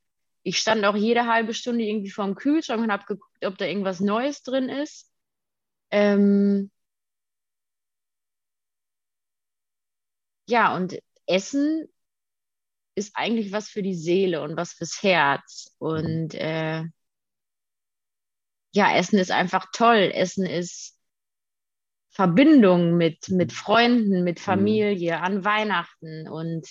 Ich 0.43 0.59
stand 0.59 0.85
auch 0.85 0.95
jede 0.95 1.25
halbe 1.27 1.53
Stunde 1.53 1.85
irgendwie 1.85 2.09
vorm 2.09 2.35
Kühlschrank 2.35 2.81
und 2.81 2.91
habe 2.91 3.05
geguckt, 3.05 3.45
ob 3.45 3.57
da 3.57 3.65
irgendwas 3.65 3.99
Neues 4.01 4.43
drin 4.43 4.69
ist. 4.69 5.09
Ähm 5.91 6.69
ja, 10.47 10.75
und 10.75 10.99
Essen 11.25 11.87
ist 12.95 13.15
eigentlich 13.15 13.51
was 13.51 13.69
für 13.69 13.81
die 13.81 13.95
Seele 13.95 14.41
und 14.41 14.57
was 14.57 14.73
fürs 14.73 15.01
Herz. 15.01 15.75
Mhm. 15.79 15.87
Und 15.87 16.33
äh, 16.35 16.83
ja, 18.73 18.95
Essen 18.95 19.19
ist 19.19 19.31
einfach 19.31 19.67
toll. 19.71 20.11
Essen 20.13 20.45
ist 20.45 20.97
Verbindung 22.09 22.97
mit, 22.97 23.29
mit 23.29 23.51
mhm. 23.51 23.55
Freunden, 23.55 24.23
mit 24.23 24.39
mhm. 24.39 24.43
Familie, 24.43 25.17
mhm. 25.17 25.23
an 25.23 25.45
Weihnachten. 25.45 26.27
Und 26.27 26.67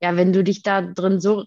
ja, 0.00 0.16
wenn 0.16 0.32
du 0.32 0.44
dich 0.44 0.62
da 0.62 0.82
drin 0.82 1.20
so 1.20 1.44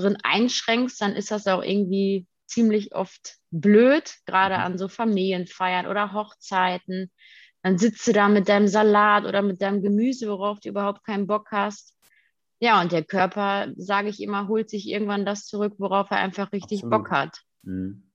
drin 0.00 0.18
einschränkst, 0.22 1.00
dann 1.00 1.14
ist 1.14 1.30
das 1.30 1.46
auch 1.46 1.62
irgendwie 1.62 2.26
ziemlich 2.46 2.94
oft 2.94 3.36
blöd, 3.50 4.14
gerade 4.26 4.56
mhm. 4.56 4.60
an 4.60 4.78
so 4.78 4.88
Familienfeiern 4.88 5.86
oder 5.86 6.12
Hochzeiten. 6.12 7.10
Dann 7.62 7.78
sitzt 7.78 8.06
du 8.06 8.12
da 8.12 8.28
mit 8.28 8.48
deinem 8.48 8.68
Salat 8.68 9.24
oder 9.24 9.42
mit 9.42 9.60
deinem 9.62 9.82
Gemüse, 9.82 10.28
worauf 10.28 10.60
du 10.60 10.70
überhaupt 10.70 11.04
keinen 11.04 11.26
Bock 11.26 11.48
hast. 11.50 11.96
Ja, 12.58 12.80
und 12.80 12.92
der 12.92 13.04
Körper, 13.04 13.68
sage 13.76 14.08
ich 14.08 14.20
immer, 14.20 14.48
holt 14.48 14.68
sich 14.68 14.88
irgendwann 14.88 15.24
das 15.24 15.46
zurück, 15.46 15.74
worauf 15.78 16.10
er 16.10 16.18
einfach 16.18 16.52
richtig 16.52 16.84
Absolut. 16.84 17.04
Bock 17.04 17.10
hat. 17.10 17.40
Mhm. 17.62 18.10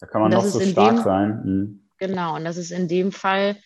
Da 0.00 0.06
kann 0.06 0.22
man 0.22 0.32
noch 0.32 0.44
so 0.44 0.60
stark 0.60 0.96
dem, 0.96 1.02
sein. 1.02 1.42
Mhm. 1.44 1.88
Genau, 1.98 2.36
und 2.36 2.44
das 2.44 2.56
ist 2.56 2.70
in 2.70 2.88
dem 2.88 3.12
Fall 3.12 3.56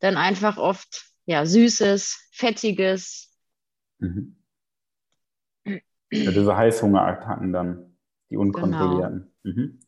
dann 0.00 0.16
einfach 0.16 0.58
oft 0.58 1.12
ja, 1.24 1.46
süßes, 1.46 2.30
fettiges. 2.32 3.32
Mhm. 3.98 4.36
Ja, 6.12 6.30
diese 6.30 6.56
Heißhungerattacken 6.56 7.52
dann, 7.52 7.96
die 8.30 8.36
unkontrollierten. 8.36 9.32
Genau. 9.42 9.56
Mhm. 9.56 9.80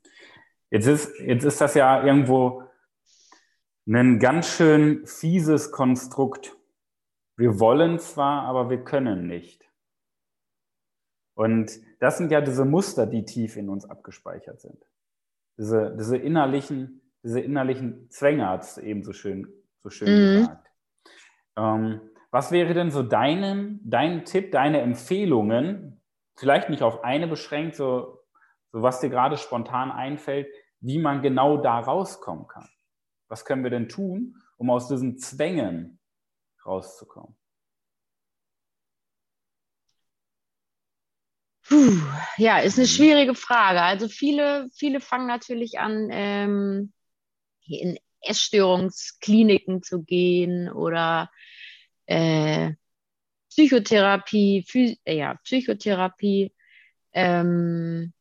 Jetzt, 0.71 0.87
ist, 0.87 1.21
jetzt 1.21 1.45
ist 1.45 1.61
das 1.61 1.75
ja 1.75 2.03
irgendwo 2.03 2.63
ein 3.87 4.19
ganz 4.19 4.49
schön 4.49 5.07
fieses 5.07 5.71
Konstrukt. 5.71 6.57
Wir 7.37 7.61
wollen 7.61 7.99
zwar, 7.99 8.43
aber 8.45 8.71
wir 8.71 8.83
können 8.83 9.27
nicht. 9.27 9.63
Und 11.35 11.79
das 12.01 12.17
sind 12.19 12.31
ja 12.31 12.41
diese 12.41 12.65
Muster, 12.65 13.07
die 13.07 13.25
tief 13.25 13.57
in 13.57 13.69
uns 13.69 13.85
abgespeichert 13.85 14.61
sind. 14.61 14.79
Diese, 15.59 15.95
diese 15.99 16.17
innerlichen, 16.17 17.03
diese 17.23 17.41
innerlichen 17.41 18.09
Zwänge 18.11 18.49
hat 18.49 18.63
es 18.63 18.79
eben 18.79 19.05
so 19.05 19.13
schön, 19.13 19.47
so 19.79 19.91
schön 19.91 20.09
mhm. 20.09 20.41
gesagt. 20.41 20.71
Ähm, 21.57 22.01
was 22.31 22.51
wäre 22.51 22.75
denn 22.75 22.91
so 22.91 23.03
dein, 23.03 23.81
dein 23.85 24.25
Tipp, 24.25 24.51
deine 24.51 24.81
Empfehlungen, 24.81 26.01
vielleicht 26.37 26.71
nicht 26.71 26.83
auf 26.83 27.05
eine 27.05 27.27
beschränkt, 27.27 27.77
so, 27.77 28.21
so 28.73 28.83
was 28.83 29.01
dir 29.01 29.11
gerade 29.11 29.37
spontan 29.37 29.91
einfällt, 29.91 30.49
wie 30.81 30.99
man 30.99 31.23
genau 31.23 31.57
da 31.57 31.79
rauskommen 31.79 32.47
kann? 32.47 32.69
Was 33.29 33.45
können 33.45 33.65
wir 33.65 33.71
denn 33.71 33.89
tun, 33.89 34.37
um 34.57 34.71
aus 34.71 34.89
diesen 34.89 35.19
Zwängen 35.19 35.99
rauszukommen? 36.65 37.37
Puh, 41.67 41.97
ja, 42.37 42.59
ist 42.59 42.79
eine 42.79 42.87
schwierige 42.87 43.35
Frage. 43.35 43.81
Also 43.81 44.09
viele, 44.09 44.69
viele 44.75 45.01
fangen 45.01 45.27
natürlich 45.27 45.79
an, 45.79 46.09
ähm, 46.11 46.93
in 47.67 47.99
Essstörungskliniken 48.21 49.83
zu 49.83 50.03
gehen 50.03 50.71
oder 50.71 51.31
äh, 52.07 52.73
Psychotherapie, 53.55 54.65
Phy 54.67 54.99
äh, 55.05 55.17
ja, 55.17 55.35
Psychotherapie. 55.45 56.53
Ähm, 57.13 58.13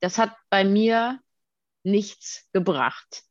das 0.00 0.18
hat 0.18 0.34
bei 0.50 0.64
mir 0.64 1.20
nichts 1.84 2.48
gebracht, 2.52 3.22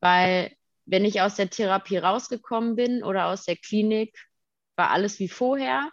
weil 0.00 0.54
wenn 0.84 1.06
ich 1.06 1.22
aus 1.22 1.36
der 1.36 1.48
Therapie 1.48 1.96
rausgekommen 1.96 2.76
bin 2.76 3.02
oder 3.02 3.26
aus 3.26 3.46
der 3.46 3.56
Klinik, 3.56 4.14
war 4.76 4.90
alles 4.90 5.18
wie 5.18 5.28
vorher. 5.28 5.90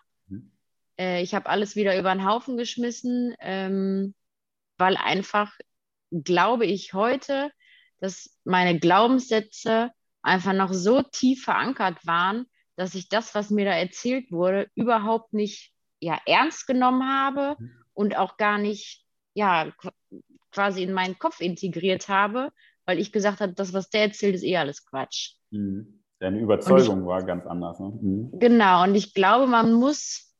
Äh, 0.97 1.21
ich 1.23 1.33
habe 1.33 1.47
alles 1.47 1.77
wieder 1.77 1.97
über 1.97 2.13
den 2.13 2.25
Haufen 2.25 2.57
geschmissen, 2.57 3.33
ähm, 3.39 4.13
weil 4.77 4.97
einfach, 4.97 5.57
glaube 6.11 6.65
ich 6.65 6.93
heute, 6.93 7.51
dass 8.01 8.37
meine 8.43 8.79
Glaubenssätze 8.79 9.91
einfach 10.21 10.53
noch 10.53 10.73
so 10.73 11.01
tief 11.03 11.45
verankert 11.45 12.05
waren, 12.05 12.47
dass 12.81 12.95
ich 12.95 13.09
das, 13.09 13.35
was 13.35 13.51
mir 13.51 13.65
da 13.65 13.73
erzählt 13.73 14.31
wurde, 14.31 14.67
überhaupt 14.73 15.33
nicht 15.33 15.71
ja, 15.99 16.19
ernst 16.25 16.65
genommen 16.65 17.07
habe 17.07 17.55
mhm. 17.59 17.71
und 17.93 18.17
auch 18.17 18.37
gar 18.37 18.57
nicht 18.57 19.05
ja, 19.35 19.71
quasi 20.51 20.81
in 20.81 20.91
meinen 20.91 21.19
Kopf 21.19 21.41
integriert 21.41 22.09
habe, 22.09 22.51
weil 22.85 22.97
ich 22.97 23.11
gesagt 23.11 23.39
habe, 23.39 23.53
das, 23.53 23.71
was 23.73 23.91
der 23.91 24.01
erzählt, 24.01 24.33
ist 24.33 24.43
eh 24.43 24.57
alles 24.57 24.83
Quatsch. 24.83 25.35
Mhm. 25.51 26.03
Deine 26.17 26.39
Überzeugung 26.39 27.01
ich, 27.01 27.05
war 27.05 27.23
ganz 27.23 27.45
anders. 27.45 27.79
Ne? 27.79 27.99
Mhm. 28.01 28.39
Genau, 28.39 28.83
und 28.83 28.95
ich 28.95 29.13
glaube, 29.13 29.45
man 29.45 29.73
muss 29.73 30.35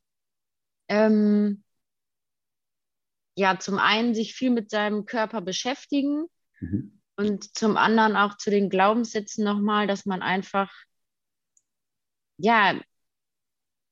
ähm, 0.87 1.63
ja 3.35 3.59
zum 3.59 3.77
einen 3.77 4.15
sich 4.15 4.33
viel 4.33 4.49
mit 4.49 4.71
seinem 4.71 5.05
Körper 5.05 5.41
beschäftigen 5.41 6.25
mhm. 6.59 6.99
und 7.17 7.55
zum 7.55 7.77
anderen 7.77 8.15
auch 8.15 8.35
zu 8.37 8.49
den 8.49 8.71
Glaubenssätzen 8.71 9.45
nochmal, 9.45 9.85
dass 9.85 10.07
man 10.07 10.23
einfach 10.23 10.71
ja 12.37 12.79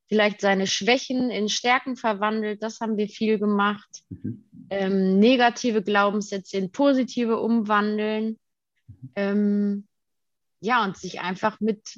vielleicht 0.09 0.41
seine 0.41 0.67
Schwächen 0.67 1.29
in 1.29 1.49
Stärken 1.49 1.95
verwandelt. 1.95 2.63
Das 2.63 2.79
haben 2.79 2.97
wir 2.97 3.07
viel 3.07 3.37
gemacht. 3.37 4.03
Mhm. 4.09 4.43
Ähm, 4.71 5.19
negative 5.19 5.83
Glaubenssätze 5.83 6.57
in 6.57 6.71
positive 6.71 7.39
umwandeln. 7.39 8.39
Mhm. 8.87 9.11
Ähm, 9.15 9.87
ja, 10.61 10.83
und 10.83 10.97
sich 10.97 11.21
einfach 11.21 11.59
mit, 11.59 11.97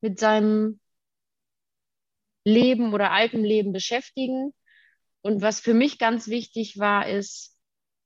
mit 0.00 0.20
seinem 0.20 0.80
Leben 2.44 2.94
oder 2.94 3.10
altem 3.10 3.42
Leben 3.42 3.72
beschäftigen. 3.72 4.52
Und 5.22 5.42
was 5.42 5.60
für 5.60 5.74
mich 5.74 5.98
ganz 5.98 6.28
wichtig 6.28 6.78
war, 6.78 7.08
ist, 7.08 7.56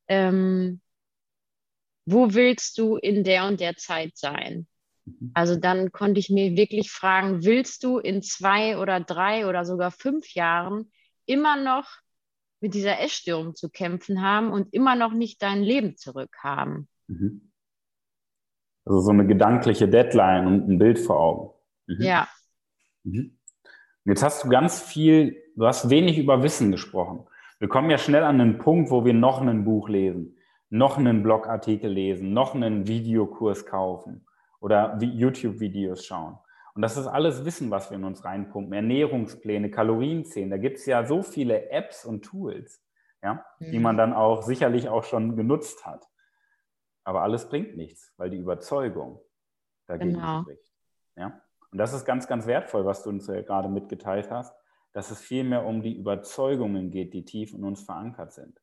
ähm, 0.09 0.81
wo 2.07 2.35
willst 2.35 2.79
du 2.79 2.97
in 2.97 3.25
der 3.25 3.47
und 3.47 3.61
der 3.61 3.77
Zeit 3.77 4.17
sein? 4.17 4.67
Mhm. 5.05 5.31
Also 5.35 5.57
dann 5.57 5.93
konnte 5.93 6.21
ich 6.21 6.31
mir 6.31 6.57
wirklich 6.57 6.91
fragen, 6.91 7.45
willst 7.45 7.85
du 7.85 7.99
in 7.99 8.23
zwei 8.23 8.79
oder 8.79 9.01
drei 9.01 9.47
oder 9.47 9.65
sogar 9.65 9.91
fünf 9.91 10.35
Jahren 10.35 10.91
immer 11.27 11.57
noch 11.57 11.89
mit 12.61 12.75
dieser 12.75 13.01
Essstörung 13.01 13.55
zu 13.55 13.69
kämpfen 13.69 14.23
haben 14.23 14.51
und 14.51 14.73
immer 14.73 14.97
noch 14.97 15.13
nicht 15.13 15.43
dein 15.43 15.63
Leben 15.63 15.97
zurückhaben? 15.97 16.89
Mhm. 17.09 17.53
Also 18.87 19.01
so 19.01 19.11
eine 19.11 19.27
gedankliche 19.27 19.89
Deadline 19.89 20.47
und 20.47 20.69
ein 20.69 20.79
Bild 20.79 20.99
vor 20.99 21.19
Augen. 21.19 21.51
Mhm. 21.87 22.03
Ja. 22.03 22.29
Mhm. 23.05 23.39
Jetzt 24.05 24.23
hast 24.23 24.45
du 24.45 24.49
ganz 24.49 24.83
viel, 24.83 25.43
du 25.57 25.67
hast 25.67 25.89
wenig 25.89 26.19
über 26.19 26.43
Wissen 26.43 26.71
gesprochen. 26.71 27.27
Wir 27.59 27.69
kommen 27.69 27.89
ja 27.89 27.97
schnell 27.97 28.25
an 28.25 28.39
den 28.39 28.59
Punkt, 28.59 28.91
wo 28.91 29.05
wir 29.05 29.15
noch 29.15 29.41
ein 29.41 29.65
Buch 29.65 29.89
lesen, 29.89 30.37
noch 30.69 30.99
einen 30.99 31.23
Blogartikel 31.23 31.91
lesen, 31.91 32.35
noch 32.35 32.55
einen 32.55 32.87
Videokurs 32.87 33.65
kaufen 33.65 34.27
oder 34.65 34.97
YouTube-Videos 34.99 36.07
schauen. 36.07 36.39
Und 36.75 36.81
das 36.81 36.97
ist 36.97 37.07
alles 37.07 37.45
Wissen, 37.45 37.71
was 37.71 37.91
wir 37.91 37.99
in 37.99 38.05
uns 38.05 38.25
reinpumpen. 38.25 38.73
Ernährungspläne, 38.73 39.71
Kalorienzählen. 39.71 40.49
Da 40.49 40.57
gibt 40.57 40.79
es 40.79 40.87
ja 40.87 41.05
so 41.05 41.23
viele 41.23 41.69
Apps 41.69 42.07
und 42.07 42.25
Tools, 42.25 42.83
ja, 43.23 43.45
mhm. 43.59 43.73
die 43.73 43.79
man 43.79 43.99
dann 43.99 44.15
auch 44.15 44.43
sicherlich 44.43 44.89
auch 44.89 45.05
schon 45.05 45.37
genutzt 45.37 45.85
hat. 45.85 46.09
Aber 47.05 47.21
alles 47.21 47.47
bringt 47.51 47.77
nichts, 47.77 48.15
weil 48.17 48.31
die 48.31 48.39
Überzeugung 48.39 49.21
dagegen 49.87 50.15
genau. 50.15 50.41
spricht. 50.41 50.73
Ja? 51.15 51.43
Und 51.71 51.77
das 51.77 51.93
ist 51.93 52.07
ganz, 52.07 52.27
ganz 52.27 52.47
wertvoll, 52.47 52.87
was 52.87 53.03
du 53.03 53.11
uns 53.11 53.27
ja 53.27 53.43
gerade 53.43 53.69
mitgeteilt 53.69 54.31
hast, 54.31 54.57
dass 54.95 55.11
es 55.11 55.21
vielmehr 55.21 55.67
um 55.67 55.83
die 55.83 55.95
Überzeugungen 55.95 56.91
geht, 56.91 57.13
die 57.13 57.27
tief 57.27 57.53
in 57.53 57.65
uns 57.65 57.83
verankert 57.83 58.33
sind. 58.33 58.63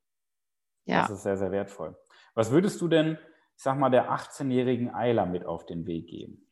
Ja. 0.85 1.01
Das 1.01 1.11
ist 1.11 1.21
sehr, 1.21 1.37
sehr 1.37 1.51
wertvoll. 1.51 1.95
Was 2.33 2.49
würdest 2.49 2.81
du 2.81 2.87
denn 2.87 3.19
ich 3.61 3.63
sag 3.63 3.77
mal, 3.77 3.91
der 3.91 4.09
18-jährigen 4.09 4.91
Eiler 4.91 5.27
mit 5.27 5.45
auf 5.45 5.67
den 5.67 5.85
Weg 5.85 6.07
geben? 6.07 6.49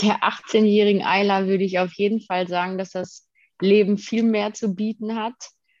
Der 0.00 0.22
18-jährigen 0.22 1.02
Eiler 1.02 1.48
würde 1.48 1.64
ich 1.64 1.80
auf 1.80 1.92
jeden 1.94 2.20
Fall 2.20 2.46
sagen, 2.46 2.78
dass 2.78 2.90
das 2.90 3.28
Leben 3.60 3.98
viel 3.98 4.22
mehr 4.22 4.54
zu 4.54 4.76
bieten 4.76 5.16
hat 5.16 5.34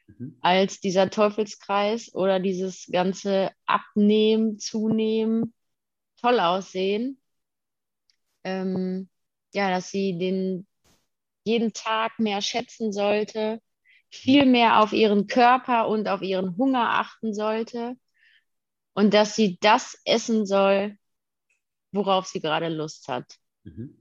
mhm. 0.08 0.36
als 0.40 0.80
dieser 0.80 1.10
Teufelskreis 1.10 2.12
oder 2.12 2.40
dieses 2.40 2.88
ganze 2.90 3.52
Abnehmen, 3.66 4.58
Zunehmen, 4.58 5.54
toll 6.20 6.40
aussehen. 6.40 7.22
Ähm, 8.42 9.08
ja, 9.54 9.70
dass 9.70 9.92
sie 9.92 10.18
den 10.18 10.66
jeden 11.44 11.72
Tag 11.72 12.18
mehr 12.18 12.42
schätzen 12.42 12.92
sollte, 12.92 13.60
viel 14.10 14.46
mehr 14.46 14.80
auf 14.80 14.92
ihren 14.92 15.26
Körper 15.26 15.88
und 15.88 16.08
auf 16.08 16.22
ihren 16.22 16.56
Hunger 16.56 16.90
achten 16.98 17.34
sollte 17.34 17.96
und 18.94 19.14
dass 19.14 19.36
sie 19.36 19.58
das 19.60 20.00
essen 20.04 20.46
soll, 20.46 20.96
worauf 21.92 22.26
sie 22.26 22.40
gerade 22.40 22.68
Lust 22.68 23.08
hat. 23.08 23.38
Mhm. 23.64 23.96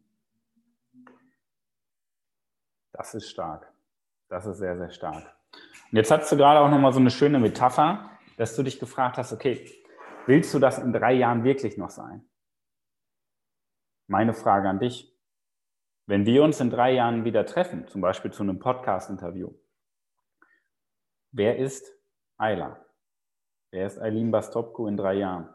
Das 2.93 3.13
ist 3.13 3.29
stark. 3.29 3.71
Das 4.27 4.45
ist 4.45 4.57
sehr, 4.57 4.77
sehr 4.77 4.91
stark. 4.91 5.35
Und 5.91 5.97
jetzt 5.97 6.11
hast 6.11 6.31
du 6.31 6.37
gerade 6.37 6.59
auch 6.59 6.69
nochmal 6.69 6.93
so 6.93 6.99
eine 6.99 7.11
schöne 7.11 7.39
Metapher, 7.39 8.09
dass 8.37 8.55
du 8.55 8.63
dich 8.63 8.79
gefragt 8.79 9.17
hast, 9.17 9.33
okay, 9.33 9.69
willst 10.25 10.53
du 10.53 10.59
das 10.59 10.79
in 10.79 10.91
drei 10.91 11.13
Jahren 11.13 11.43
wirklich 11.43 11.77
noch 11.77 11.89
sein? 11.89 12.27
Meine 14.07 14.33
Frage 14.33 14.67
an 14.67 14.79
dich. 14.79 15.13
Wenn 16.05 16.25
wir 16.25 16.43
uns 16.43 16.59
in 16.59 16.69
drei 16.69 16.93
Jahren 16.93 17.25
wieder 17.25 17.45
treffen, 17.45 17.87
zum 17.87 18.01
Beispiel 18.01 18.31
zu 18.31 18.41
einem 18.41 18.59
Podcast-Interview, 18.59 19.53
Wer 21.31 21.57
ist 21.57 21.85
Ayla? 22.37 22.83
Wer 23.71 23.87
ist 23.87 23.99
Eileen 23.99 24.31
Bastopko 24.31 24.87
in 24.87 24.97
drei 24.97 25.15
Jahren? 25.15 25.49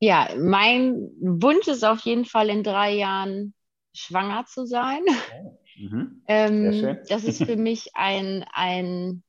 Ja, 0.00 0.28
mein 0.36 1.10
Wunsch 1.20 1.68
ist 1.68 1.84
auf 1.84 2.00
jeden 2.00 2.24
Fall 2.24 2.50
in 2.50 2.64
drei 2.64 2.92
Jahren 2.92 3.54
schwanger 3.94 4.44
zu 4.46 4.66
sein. 4.66 5.02
Oh, 5.36 5.58
mhm. 5.76 6.22
ähm, 6.26 6.98
das 7.08 7.24
ist 7.24 7.44
für 7.44 7.56
mich 7.56 7.94
ein, 7.94 8.44
ein 8.52 9.22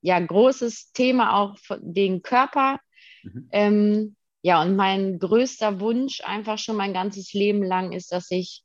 ja, 0.00 0.18
großes 0.18 0.92
Thema 0.92 1.36
auch 1.36 1.56
für 1.58 1.78
den 1.80 2.22
Körper. 2.22 2.80
Mhm. 3.22 3.48
Ähm, 3.52 4.16
ja, 4.42 4.62
und 4.62 4.76
mein 4.76 5.18
größter 5.18 5.80
Wunsch 5.80 6.20
einfach 6.22 6.58
schon 6.58 6.76
mein 6.76 6.92
ganzes 6.92 7.32
Leben 7.32 7.62
lang 7.62 7.92
ist, 7.92 8.12
dass 8.12 8.30
ich 8.30 8.64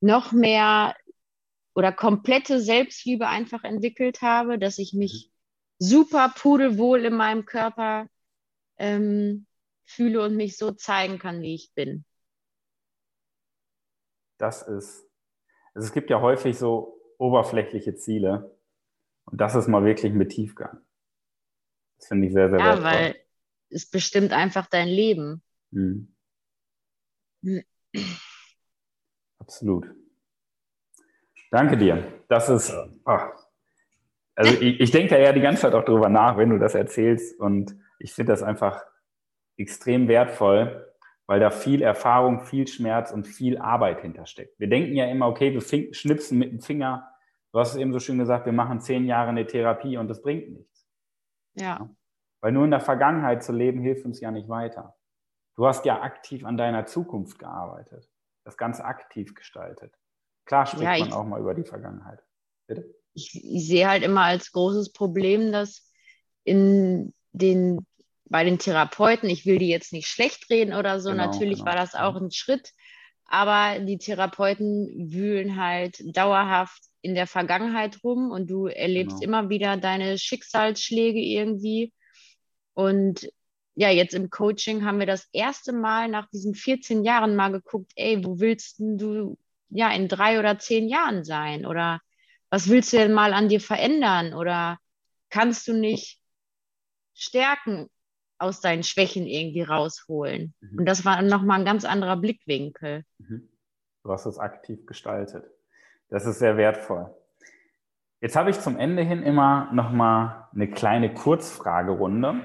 noch 0.00 0.32
mehr 0.32 0.94
oder 1.78 1.92
komplette 1.92 2.60
Selbstliebe 2.60 3.28
einfach 3.28 3.62
entwickelt 3.62 4.20
habe, 4.20 4.58
dass 4.58 4.78
ich 4.78 4.94
mich 4.94 5.30
mhm. 5.30 5.86
super 5.86 6.34
pudelwohl 6.36 7.04
in 7.04 7.14
meinem 7.14 7.44
Körper 7.44 8.08
ähm, 8.78 9.46
fühle 9.84 10.24
und 10.24 10.34
mich 10.34 10.56
so 10.56 10.72
zeigen 10.72 11.20
kann, 11.20 11.40
wie 11.40 11.54
ich 11.54 11.72
bin. 11.76 12.04
Das 14.38 14.62
ist, 14.62 15.08
also 15.72 15.86
es 15.86 15.92
gibt 15.92 16.10
ja 16.10 16.20
häufig 16.20 16.58
so 16.58 17.00
oberflächliche 17.16 17.94
Ziele 17.94 18.58
und 19.26 19.40
das 19.40 19.54
ist 19.54 19.68
mal 19.68 19.84
wirklich 19.84 20.12
mit 20.12 20.30
Tiefgang. 20.30 20.80
Das 21.98 22.08
finde 22.08 22.26
ich 22.26 22.32
sehr, 22.32 22.50
sehr 22.50 22.58
ja, 22.58 22.64
wertvoll. 22.64 22.90
Ja, 22.90 22.98
weil 22.98 23.16
es 23.70 23.88
bestimmt 23.88 24.32
einfach 24.32 24.66
dein 24.66 24.88
Leben. 24.88 25.44
Mhm. 25.70 26.12
Absolut. 29.38 29.86
Danke 31.50 31.76
dir. 31.76 32.04
Das 32.28 32.48
ist, 32.48 32.74
ach, 33.04 33.30
also 34.38 34.52
ich, 34.60 34.80
ich 34.80 34.90
denke 34.92 35.20
ja 35.20 35.32
die 35.32 35.40
ganze 35.40 35.62
Zeit 35.62 35.74
auch 35.74 35.84
darüber 35.84 36.08
nach, 36.08 36.36
wenn 36.36 36.50
du 36.50 36.58
das 36.58 36.74
erzählst. 36.74 37.40
Und 37.40 37.76
ich 37.98 38.12
finde 38.12 38.32
das 38.32 38.42
einfach 38.42 38.84
extrem 39.56 40.06
wertvoll, 40.06 40.94
weil 41.26 41.40
da 41.40 41.50
viel 41.50 41.82
Erfahrung, 41.82 42.40
viel 42.40 42.68
Schmerz 42.68 43.10
und 43.10 43.26
viel 43.26 43.58
Arbeit 43.58 44.00
hintersteckt. 44.02 44.58
Wir 44.60 44.68
denken 44.68 44.94
ja 44.94 45.06
immer, 45.06 45.26
okay, 45.26 45.52
wir 45.52 45.92
schnipsen 45.92 46.38
mit 46.38 46.52
dem 46.52 46.60
Finger. 46.60 47.10
Du 47.52 47.58
hast 47.58 47.72
es 47.72 47.80
eben 47.80 47.92
so 47.92 47.98
schön 47.98 48.18
gesagt, 48.18 48.46
wir 48.46 48.52
machen 48.52 48.80
zehn 48.80 49.06
Jahre 49.06 49.30
eine 49.30 49.46
Therapie 49.46 49.96
und 49.96 50.08
das 50.08 50.22
bringt 50.22 50.50
nichts. 50.50 50.86
Ja. 51.54 51.90
Weil 52.40 52.52
nur 52.52 52.64
in 52.64 52.70
der 52.70 52.80
Vergangenheit 52.80 53.42
zu 53.42 53.52
leben 53.52 53.80
hilft 53.80 54.04
uns 54.04 54.20
ja 54.20 54.30
nicht 54.30 54.48
weiter. 54.48 54.94
Du 55.56 55.66
hast 55.66 55.84
ja 55.84 56.00
aktiv 56.02 56.44
an 56.44 56.56
deiner 56.56 56.86
Zukunft 56.86 57.40
gearbeitet, 57.40 58.08
das 58.44 58.56
Ganze 58.56 58.84
aktiv 58.84 59.34
gestaltet. 59.34 59.98
Klar 60.48 60.64
spricht 60.64 60.82
ja, 60.82 60.98
man 60.98 61.12
auch 61.12 61.26
mal 61.26 61.40
über 61.40 61.54
die 61.54 61.62
Vergangenheit. 61.62 62.20
Bitte? 62.66 62.94
Ich, 63.12 63.34
ich, 63.34 63.66
sehe 63.66 63.86
halt 63.86 64.02
immer 64.02 64.22
als 64.22 64.50
großes 64.50 64.92
Problem, 64.94 65.52
dass 65.52 65.86
in 66.42 67.12
den, 67.32 67.86
bei 68.24 68.44
den 68.44 68.58
Therapeuten, 68.58 69.28
ich 69.28 69.44
will 69.44 69.58
die 69.58 69.68
jetzt 69.68 69.92
nicht 69.92 70.08
schlecht 70.08 70.48
reden 70.48 70.72
oder 70.72 71.00
so, 71.00 71.10
genau, 71.10 71.26
natürlich 71.26 71.58
genau. 71.58 71.66
war 71.66 71.76
das 71.76 71.94
auch 71.94 72.16
ein 72.16 72.30
Schritt, 72.30 72.72
aber 73.26 73.78
die 73.80 73.98
Therapeuten 73.98 75.12
wühlen 75.12 75.62
halt 75.62 76.02
dauerhaft 76.16 76.80
in 77.02 77.14
der 77.14 77.26
Vergangenheit 77.26 78.02
rum 78.02 78.30
und 78.30 78.48
du 78.48 78.68
erlebst 78.68 79.20
genau. 79.20 79.40
immer 79.40 79.50
wieder 79.50 79.76
deine 79.76 80.16
Schicksalsschläge 80.16 81.20
irgendwie. 81.20 81.92
Und 82.72 83.30
ja, 83.74 83.90
jetzt 83.90 84.14
im 84.14 84.30
Coaching 84.30 84.86
haben 84.86 84.98
wir 84.98 85.06
das 85.06 85.28
erste 85.30 85.74
Mal 85.74 86.08
nach 86.08 86.26
diesen 86.30 86.54
14 86.54 87.04
Jahren 87.04 87.36
mal 87.36 87.52
geguckt, 87.52 87.92
ey, 87.96 88.24
wo 88.24 88.40
willst 88.40 88.78
du 88.78 89.36
ja 89.70 89.90
in 89.90 90.08
drei 90.08 90.38
oder 90.38 90.58
zehn 90.58 90.88
Jahren 90.88 91.24
sein? 91.24 91.66
Oder 91.66 92.00
was 92.50 92.68
willst 92.68 92.92
du 92.92 92.96
denn 92.96 93.12
mal 93.12 93.32
an 93.32 93.48
dir 93.48 93.60
verändern? 93.60 94.34
Oder 94.34 94.78
kannst 95.30 95.68
du 95.68 95.72
nicht 95.72 96.20
Stärken 97.14 97.88
aus 98.38 98.60
deinen 98.60 98.82
Schwächen 98.82 99.26
irgendwie 99.26 99.62
rausholen? 99.62 100.54
Mhm. 100.60 100.78
Und 100.78 100.86
das 100.86 101.04
war 101.04 101.20
nochmal 101.22 101.60
ein 101.60 101.66
ganz 101.66 101.84
anderer 101.84 102.16
Blickwinkel. 102.16 103.04
Mhm. 103.18 103.48
Du 104.02 104.12
hast 104.12 104.26
es 104.26 104.38
aktiv 104.38 104.86
gestaltet. 104.86 105.44
Das 106.08 106.24
ist 106.24 106.38
sehr 106.38 106.56
wertvoll. 106.56 107.14
Jetzt 108.20 108.34
habe 108.34 108.50
ich 108.50 108.58
zum 108.58 108.76
Ende 108.76 109.02
hin 109.02 109.22
immer 109.22 109.70
nochmal 109.72 110.48
eine 110.52 110.68
kleine 110.70 111.12
Kurzfragerunde. 111.12 112.40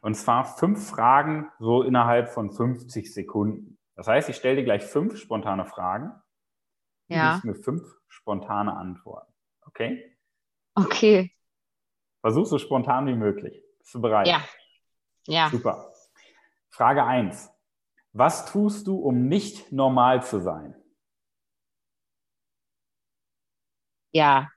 Und 0.00 0.14
zwar 0.14 0.44
fünf 0.44 0.88
Fragen 0.90 1.50
so 1.58 1.82
innerhalb 1.82 2.30
von 2.30 2.50
50 2.50 3.12
Sekunden. 3.12 3.78
Das 3.96 4.08
heißt, 4.08 4.28
ich 4.28 4.36
stelle 4.36 4.56
dir 4.56 4.64
gleich 4.64 4.82
fünf 4.82 5.18
spontane 5.18 5.64
Fragen. 5.64 6.12
Du 7.08 7.14
Ja. 7.14 7.32
gibst 7.32 7.44
mir 7.44 7.54
fünf 7.54 8.00
spontane 8.08 8.74
Antworten. 8.76 9.32
Okay? 9.66 10.16
Okay. 10.74 11.32
Versuch 12.20 12.46
so 12.46 12.58
spontan 12.58 13.06
wie 13.06 13.14
möglich. 13.14 13.62
Bist 13.78 13.94
du 13.94 14.00
bereit? 14.00 14.26
Ja. 14.26 14.44
Ja. 15.26 15.48
Super. 15.50 15.92
Frage 16.70 17.04
eins: 17.04 17.50
Was 18.12 18.50
tust 18.50 18.86
du, 18.86 18.96
um 18.96 19.28
nicht 19.28 19.70
normal 19.72 20.22
zu 20.22 20.40
sein? 20.40 20.74
Ja. 24.12 24.50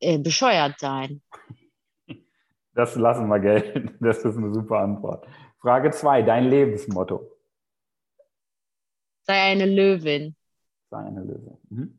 Äh, 0.00 0.18
bescheuert 0.18 0.78
sein. 0.78 1.22
Das 2.74 2.96
lassen 2.96 3.28
wir 3.28 3.38
gelten. 3.38 3.98
Das 4.00 4.24
ist 4.24 4.38
eine 4.38 4.50
super 4.54 4.78
Antwort. 4.78 5.26
Frage 5.60 5.90
zwei: 5.90 6.22
Dein 6.22 6.44
Lebensmotto. 6.48 7.30
Sei 9.24 9.38
eine 9.42 9.66
Löwin. 9.66 10.34
Sei 10.92 11.06
eine 11.06 11.22
Lösung. 11.22 11.58
Mhm. 11.70 11.98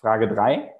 Frage 0.00 0.26
drei: 0.26 0.74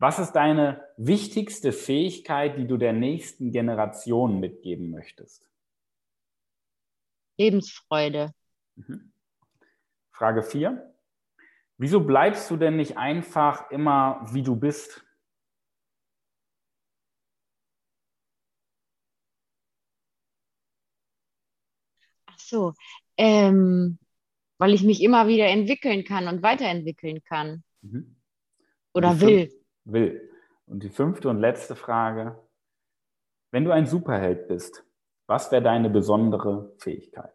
Was 0.00 0.18
ist 0.18 0.32
deine 0.32 0.84
wichtigste 0.96 1.70
Fähigkeit, 1.70 2.58
die 2.58 2.66
du 2.66 2.78
der 2.78 2.92
nächsten 2.92 3.52
Generation 3.52 4.40
mitgeben 4.40 4.90
möchtest? 4.90 5.48
Lebensfreude. 7.38 8.32
Mhm. 8.74 9.12
Frage 10.10 10.42
4. 10.42 10.92
Wieso 11.78 12.00
bleibst 12.00 12.50
du 12.50 12.56
denn 12.56 12.74
nicht 12.74 12.98
einfach 12.98 13.70
immer, 13.70 14.26
wie 14.32 14.42
du 14.42 14.56
bist? 14.56 15.06
Ach 22.26 22.38
so. 22.40 22.74
Ähm, 23.16 24.00
weil 24.60 24.74
ich 24.74 24.82
mich 24.82 25.02
immer 25.02 25.26
wieder 25.26 25.46
entwickeln 25.46 26.04
kann 26.04 26.28
und 26.28 26.42
weiterentwickeln 26.42 27.24
kann. 27.24 27.64
Mhm. 27.80 28.14
Oder 28.92 29.18
will. 29.18 29.50
Will. 29.84 30.30
Und 30.66 30.82
die 30.82 30.90
fünfte 30.90 31.30
und 31.30 31.40
letzte 31.40 31.74
Frage. 31.74 32.38
Wenn 33.52 33.64
du 33.64 33.70
ein 33.72 33.86
Superheld 33.86 34.48
bist, 34.48 34.84
was 35.26 35.50
wäre 35.50 35.62
deine 35.62 35.88
besondere 35.88 36.76
Fähigkeit? 36.78 37.32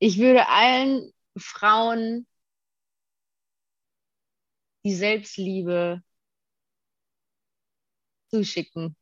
Ich 0.00 0.18
würde 0.18 0.48
allen 0.48 1.12
Frauen 1.38 2.26
die 4.84 4.92
Selbstliebe 4.94 6.02
zuschicken 8.28 8.96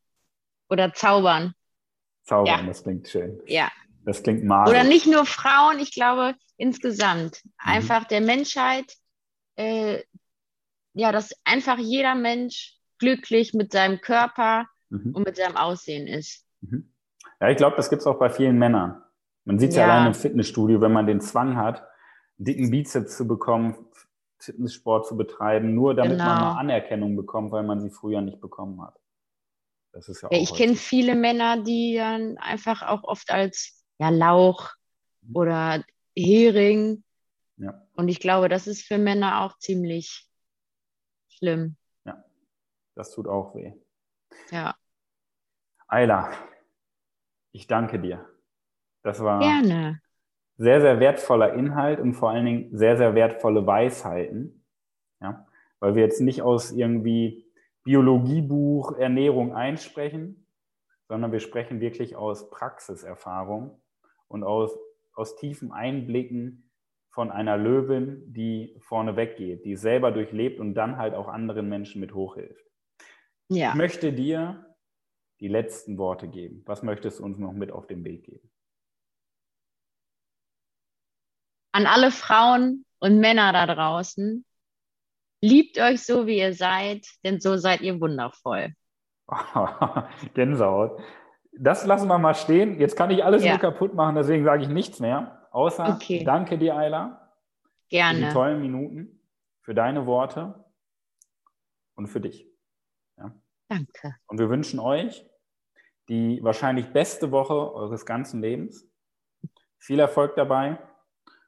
oder 0.69 0.93
zaubern. 0.93 1.55
Zaubern, 2.25 2.61
Ja. 2.61 2.67
das 2.67 2.83
klingt 2.83 3.09
schön. 3.09 3.41
Ja. 3.47 3.73
Das 4.05 4.23
klingt 4.23 4.45
magisch. 4.45 4.71
Oder 4.73 4.85
nicht 4.85 5.07
nur 5.07 5.27
Frauen, 5.27 5.79
ich 5.79 5.93
glaube 5.93 6.35
insgesamt. 6.57 7.41
Mhm. 7.45 7.51
Einfach 7.59 8.05
der 8.05 8.21
Menschheit, 8.21 8.93
äh, 9.57 10.03
ja, 10.95 11.13
dass 11.13 11.33
einfach 11.45 11.79
jeder 11.79 12.15
Mensch 12.15 12.77
glücklich 12.99 13.55
mit 13.55 13.73
seinem 13.73 14.01
Körper 14.01 14.67
Mhm. 14.89 15.15
und 15.15 15.25
mit 15.25 15.37
seinem 15.37 15.57
Aussehen 15.57 16.07
ist. 16.09 16.45
Mhm. 16.63 16.93
Ja, 17.41 17.49
ich 17.49 17.57
glaube, 17.57 17.77
das 17.77 17.89
gibt 17.91 18.01
es 18.01 18.07
auch 18.07 18.19
bei 18.19 18.29
vielen 18.29 18.59
Männern. 18.59 19.03
Man 19.45 19.59
sieht 19.59 19.71
es 19.71 19.77
ja. 19.77 19.87
Ja. 19.87 19.93
allein 19.95 20.09
im 20.09 20.15
Fitnessstudio, 20.15 20.81
wenn 20.81 20.93
man 20.93 21.07
den 21.07 21.21
Zwang 21.21 21.57
hat, 21.57 21.85
dicken 22.39 22.71
Bizeps 22.71 23.17
zu 23.17 23.27
bekommen, 23.29 23.87
Fitnesssport 24.39 25.07
zu 25.07 25.17
betreiben, 25.17 25.75
nur 25.75 25.95
damit 25.95 26.19
man 26.19 26.39
Genau. 26.39 26.41
mal 26.55 26.59
Anerkennung 26.59 27.15
bekommt, 27.17 27.53
weil 27.53 27.63
man 27.63 27.81
sie 27.81 27.91
früher 27.91 28.21
nicht 28.21 28.41
bekommen 28.41 28.81
hat. 28.83 28.99
Das 29.93 30.09
ist 30.09 30.23
ja 30.23 30.29
auch 30.29 30.33
Ja, 30.33 30.39
ich 30.39 30.55
kenne 30.55 30.75
viele 30.77 31.15
Männer, 31.15 31.63
die 31.63 31.95
dann 31.97 32.37
einfach 32.39 32.83
auch 32.83 33.05
oft 33.05 33.31
als 33.31 33.80
ja, 34.01 34.09
Lauch 34.09 34.71
oder 35.33 35.85
Hering. 36.17 37.05
Ja. 37.57 37.87
Und 37.95 38.09
ich 38.09 38.19
glaube, 38.19 38.49
das 38.49 38.67
ist 38.67 38.83
für 38.83 38.99
Männer 38.99 39.43
auch 39.43 39.57
ziemlich 39.59 40.27
schlimm. 41.29 41.77
Das 42.97 43.13
tut 43.13 43.29
auch 43.29 43.55
weh. 43.55 43.73
Ja, 44.51 44.75
Ayla, 45.91 46.31
ich 47.53 47.67
danke 47.67 47.99
dir. 47.99 48.29
Das 49.03 49.23
war 49.25 49.41
gerne. 49.41 50.01
sehr, 50.57 50.81
sehr 50.81 51.01
wertvoller 51.01 51.55
Inhalt 51.55 51.99
und 51.99 52.15
vor 52.15 52.31
allen 52.31 52.45
Dingen 52.45 52.77
sehr, 52.77 52.97
sehr 52.97 53.15
wertvolle 53.15 53.67
Weisheiten. 53.67 54.65
Ja? 55.21 55.47
Weil 55.79 55.95
wir 55.97 56.03
jetzt 56.03 56.21
nicht 56.21 56.43
aus 56.43 56.71
irgendwie 56.71 57.51
Biologiebuch 57.83 58.99
Ernährung 58.99 59.55
einsprechen, 59.55 60.47
sondern 61.09 61.33
wir 61.33 61.41
sprechen 61.41 61.81
wirklich 61.81 62.15
aus 62.15 62.51
Praxiserfahrung 62.51 63.80
und 64.31 64.45
aus, 64.45 64.71
aus 65.13 65.37
tiefen 65.37 65.73
Einblicken 65.73 66.71
von 67.11 67.31
einer 67.31 67.57
Löwin, 67.57 68.23
die 68.33 68.77
vorne 68.81 69.17
weggeht, 69.17 69.65
die 69.65 69.77
selber 69.77 70.13
durchlebt 70.13 70.61
und 70.61 70.75
dann 70.75 70.97
halt 70.97 71.15
auch 71.15 71.29
anderen 71.29 71.69
Menschen 71.69 72.01
mit 72.01 72.15
hochhilft. 72.15 72.65
Ja. 73.49 73.71
Ich 73.71 73.75
möchte 73.75 74.13
dir 74.13 74.77
die 75.41 75.49
letzten 75.49 75.99
Worte 75.99 76.29
geben. 76.29 76.63
Was 76.67 76.83
möchtest 76.83 77.19
du 77.19 77.25
uns 77.25 77.39
noch 77.39 77.53
mit 77.53 77.73
auf 77.73 77.89
den 77.89 78.05
Weg 78.05 78.25
geben? 78.25 78.49
An 81.73 81.87
alle 81.87 82.13
Frauen 82.13 82.85
und 83.01 83.19
Männer 83.19 83.53
da 83.53 83.67
draußen, 83.67 84.45
liebt 85.43 85.79
euch 85.79 86.03
so, 86.05 86.27
wie 86.27 86.39
ihr 86.39 86.55
seid, 86.55 87.07
denn 87.25 87.41
so 87.41 87.57
seid 87.57 87.81
ihr 87.81 88.01
wundervoll. 88.01 88.75
Gänsehaut. 90.35 91.01
Das 91.53 91.85
lassen 91.87 92.09
wir 92.09 92.19
mal 92.19 92.35
stehen. 92.35 92.79
Jetzt 92.79 92.97
kann 92.97 93.11
ich 93.11 93.25
alles 93.25 93.45
Ja. 93.45 93.51
nur 93.53 93.59
kaputt 93.61 93.95
machen, 93.95 94.15
deswegen 94.15 94.45
sage 94.45 94.63
ich 94.63 94.69
nichts 94.69 95.01
mehr. 95.01 95.49
Außer 95.51 95.95
Okay. 95.97 96.23
danke 96.25 96.59
dir, 96.59 96.77
Ayla, 96.77 97.33
für 97.83 97.89
die 97.91 97.97
Gerne. 97.97 98.33
tollen 98.33 98.61
Minuten, 98.61 99.21
für 99.63 99.75
deine 99.75 100.07
Worte 100.07 100.65
und 101.97 102.07
für 102.07 102.21
dich. 102.21 102.47
Danke. 103.69 104.17
Und 104.27 104.39
wir 104.41 104.49
wünschen 104.51 104.81
euch 104.81 105.25
die 106.09 106.43
wahrscheinlich 106.43 106.93
beste 106.93 107.31
Woche 107.31 107.73
eures 107.73 108.05
ganzen 108.05 108.41
Lebens. 108.41 108.91
Viel 109.79 110.01
Erfolg 110.01 110.35
dabei. 110.35 110.79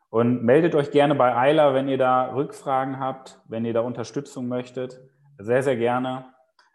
Und 0.09 0.45
meldet 0.45 0.77
euch 0.77 0.93
gerne 0.93 1.17
bei 1.17 1.35
Ayla, 1.35 1.75
wenn 1.75 1.89
ihr 1.89 1.99
da 1.99 2.33
Rückfragen 2.33 3.01
habt, 3.01 3.41
wenn 3.49 3.65
ihr 3.65 3.73
da 3.73 3.81
Unterstützung 3.81 4.47
möchtet. 4.47 5.01
Sehr, 5.39 5.63
sehr 5.65 5.77
gerne. 5.77 6.33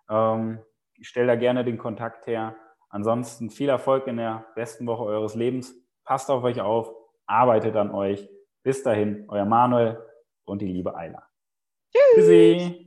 Ähm, 0.10 0.60
ich 0.96 1.08
stelle 1.08 1.28
da 1.28 1.36
gerne 1.36 1.64
den 1.64 1.78
Kontakt 1.78 2.28
her. 2.28 2.56
Ansonsten 2.90 3.50
viel 3.50 3.70
Erfolg 3.70 4.08
in 4.08 4.18
der 4.18 4.46
besten 4.56 4.88
Woche 4.88 5.04
eures 5.04 5.36
Lebens. 5.36 5.76
Passt 6.04 6.30
auf 6.30 6.44
euch 6.44 6.62
auf, 6.62 6.94
arbeitet 7.26 7.76
an 7.76 7.92
euch. 7.92 8.30
Bis 8.64 8.84
dahin, 8.84 9.26
euer 9.28 9.46
Manuel 9.46 10.02
und 10.46 10.62
die 10.62 10.68
liebe 10.68 10.96
Ayla. 10.96 11.24
Tschüssi. 11.92 12.87